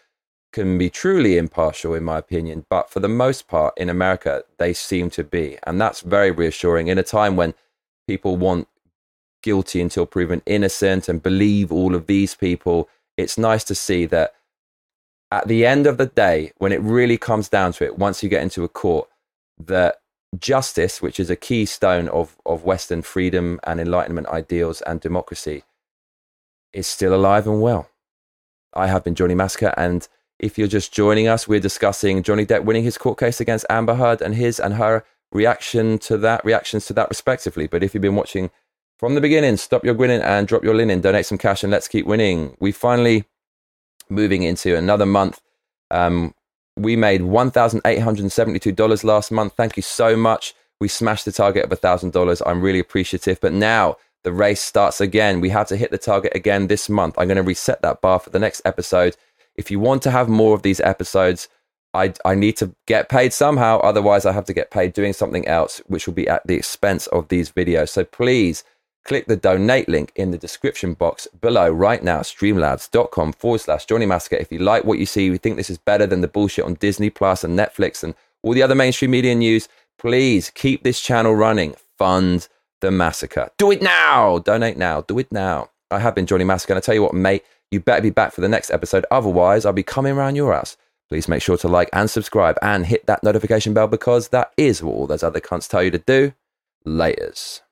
can 0.53 0.79
be 0.79 0.91
truly 0.91 1.37
impartial, 1.39 1.95
in 1.95 2.05
my 2.05 2.19
opinion, 2.19 2.65
but 2.69 2.91
for 2.91 3.01
the 3.01 3.09
most 3.09 3.49
part 3.49 3.75
in 3.77 3.89
America, 3.89 4.45
they 4.59 4.73
seem 4.73 5.11
to 5.11 5.25
be. 5.25 5.59
And 5.67 5.81
that's 5.81 6.01
very 6.01 6.31
reassuring 6.31 6.89
in 6.89 6.99
a 6.99 7.03
time 7.03 7.37
when 7.37 7.55
people 8.07 8.37
want 8.37 8.69
guilty 9.43 9.81
until 9.81 10.07
proven 10.07 10.43
innocent 10.47 11.09
and 11.09 11.23
believe 11.23 11.73
all 11.73 11.95
of 11.95 12.07
these 12.07 12.35
people 12.35 12.89
it's 13.17 13.39
nice 13.39 13.65
to 13.65 13.75
see 13.75 14.07
that 14.07 14.35
at 15.31 15.49
the 15.49 15.67
end 15.67 15.87
of 15.87 15.99
the 15.99 16.07
day, 16.07 16.53
when 16.59 16.73
it 16.73 16.81
really 16.81 17.19
comes 17.19 17.49
down 17.49 17.73
to 17.75 17.85
it, 17.85 17.99
once 17.99 18.23
you 18.23 18.29
get 18.29 18.43
into 18.43 18.65
a 18.65 18.69
court, 18.69 19.09
that 19.59 19.97
justice, 20.39 21.01
which 21.01 21.19
is 21.21 21.31
a 21.31 21.37
keystone 21.37 22.09
of, 22.09 22.37
of 22.45 22.65
Western 22.65 23.03
freedom 23.03 23.61
and 23.65 23.81
enlightenment 23.81 24.29
ideals 24.29 24.81
and 24.83 25.01
democracy, 25.01 25.65
is 26.73 26.87
still 26.87 27.15
alive 27.15 27.47
and 27.47 27.61
well. 27.61 27.89
I 28.73 28.89
have 28.89 29.05
been 29.05 29.15
Johnny 29.15 29.35
Massacre, 29.35 29.73
and 29.77 30.07
if 30.39 30.59
you're 30.59 30.69
just 30.69 30.93
joining 30.93 31.29
us, 31.29 31.47
we're 31.47 31.61
discussing 31.61 32.23
Johnny 32.23 32.45
Depp 32.45 32.65
winning 32.65 32.85
his 32.85 32.99
court 32.99 33.19
case 33.19 33.41
against 33.41 33.67
Amber 33.71 33.95
Heard 33.95 34.21
and 34.21 34.35
his 34.35 34.59
and 34.59 34.75
her 34.75 35.05
reaction 35.33 35.99
to 36.01 36.19
that, 36.19 36.45
reactions 36.45 36.87
to 36.87 36.93
that, 36.95 37.09
respectively. 37.09 37.67
But 37.67 37.83
if 37.83 37.95
you've 37.95 38.03
been 38.03 38.17
watching 38.17 38.51
from 38.99 39.15
the 39.15 39.21
beginning, 39.21 39.57
stop 39.57 39.85
your 39.85 39.95
grinning 39.95 40.23
and 40.23 40.47
drop 40.47 40.65
your 40.65 40.75
linen, 40.75 41.01
donate 41.01 41.27
some 41.27 41.39
cash, 41.39 41.63
and 41.63 41.71
let's 41.71 41.89
keep 41.89 42.07
winning. 42.07 42.57
We 42.61 42.73
finally 42.73 43.25
moving 44.09 44.43
into 44.43 44.77
another 44.77 45.07
month. 45.07 45.41
Um, 45.91 46.35
we 46.77 46.97
made 46.97 47.21
$1,872 47.21 49.05
last 49.05 49.31
month. 49.31 49.55
Thank 49.57 49.77
you 49.77 49.83
so 49.83 50.17
much. 50.17 50.55
We 50.81 50.89
smashed 50.89 51.25
the 51.25 51.33
target 51.33 51.71
of 51.71 51.81
$1,000. 51.81 52.43
I'm 52.47 52.61
really 52.61 52.81
appreciative. 52.81 53.41
But 53.41 53.53
now 53.53 53.97
the 54.25 54.33
race 54.33 54.61
starts 54.61 55.01
again. 55.01 55.41
We 55.41 55.51
have 55.51 55.69
to 55.69 55.77
hit 55.77 55.91
the 55.91 55.99
target 55.99 56.33
again 56.35 56.67
this 56.67 56.89
month. 56.89 57.15
I'm 57.17 57.29
going 57.29 57.37
to 57.37 57.43
reset 57.43 57.83
that 57.83 58.01
bar 58.01 58.19
for 58.19 58.31
the 58.31 58.39
next 58.39 58.63
episode. 58.65 59.17
If 59.55 59.71
you 59.71 59.79
want 59.79 60.03
to 60.03 60.11
have 60.11 60.29
more 60.29 60.55
of 60.55 60.63
these 60.63 60.81
episodes, 60.81 61.49
I, 61.93 62.13
I 62.25 62.35
need 62.35 62.57
to 62.57 62.75
get 62.87 63.09
paid 63.09 63.33
somehow. 63.33 63.79
Otherwise, 63.79 64.27
I 64.27 64.33
have 64.33 64.47
to 64.47 64.53
get 64.53 64.73
paid 64.73 64.95
doing 64.95 65.13
something 65.13 65.47
else, 65.47 65.81
which 65.87 66.07
will 66.07 66.15
be 66.15 66.27
at 66.27 66.45
the 66.45 66.57
expense 66.57 67.07
of 67.09 67.29
these 67.29 67.53
videos. 67.53 67.91
So 67.91 68.05
please 68.05 68.65
click 69.05 69.27
the 69.27 69.37
donate 69.37 69.89
link 69.89 70.13
in 70.17 70.31
the 70.31 70.39
description 70.39 70.95
box 70.95 71.29
below 71.41 71.71
right 71.71 72.03
now, 72.03 72.21
streamlabs.com 72.21 73.33
forward 73.35 73.61
slash 73.61 73.85
Johnny 73.87 74.07
Massacre. 74.07 74.37
If 74.37 74.51
you 74.51 74.59
like 74.59 74.85
what 74.85 74.99
you 74.99 75.07
see, 75.07 75.27
you 75.27 75.39
think 75.39 75.57
this 75.57 75.71
is 75.71 75.79
better 75.79 76.07
than 76.07 76.21
the 76.21 76.29
bullshit 76.29 76.65
on 76.65 76.75
Disney 76.75 77.11
Plus 77.11 77.45
and 77.45 77.59
Netflix 77.59 78.03
and 78.03 78.15
all 78.43 78.53
the 78.53 78.63
other 78.63 78.75
mainstream 78.75 79.11
media 79.11 79.35
news, 79.35 79.69
please 79.99 80.51
keep 80.51 80.83
this 80.83 81.01
channel 81.01 81.35
running. 81.35 81.75
Fund 81.97 82.49
the 82.81 82.91
massacre. 82.91 83.51
Do 83.57 83.71
it 83.71 83.81
now. 83.81 84.39
Donate 84.41 84.77
now. 84.77 85.01
Do 85.01 85.19
it 85.19 85.33
now. 85.33 85.71
I 85.91 85.99
have 86.01 86.15
been 86.15 86.27
Johnny 86.27 86.45
Massacre. 86.45 86.75
And 86.75 86.79
I 86.79 86.81
tell 86.81 86.95
you 86.95 87.03
what, 87.03 87.15
mate, 87.15 87.45
you 87.71 87.81
better 87.81 88.03
be 88.03 88.11
back 88.11 88.33
for 88.33 88.41
the 88.43 88.49
next 88.49 88.71
episode. 88.71 89.07
Otherwise, 89.11 89.65
I'll 89.65 89.73
be 89.73 89.83
coming 89.83 90.13
around 90.13 90.37
your 90.37 90.53
ass. 90.53 90.77
Please 91.09 91.29
make 91.29 91.43
sure 91.43 91.57
to 91.57 91.69
like 91.69 91.89
and 91.93 92.11
subscribe 92.11 92.59
and 92.61 92.85
hit 92.85 93.07
that 93.07 93.23
notification 93.23 93.73
bell 93.73 93.89
because 93.89 94.29
that 94.29 94.53
is 94.57 94.83
what 94.83 94.93
all 94.93 95.07
those 95.07 95.23
other 95.23 95.41
cunts 95.41 95.69
tell 95.69 95.83
you 95.83 95.91
to 95.91 95.99
do. 95.99 96.35
Laters. 96.87 97.64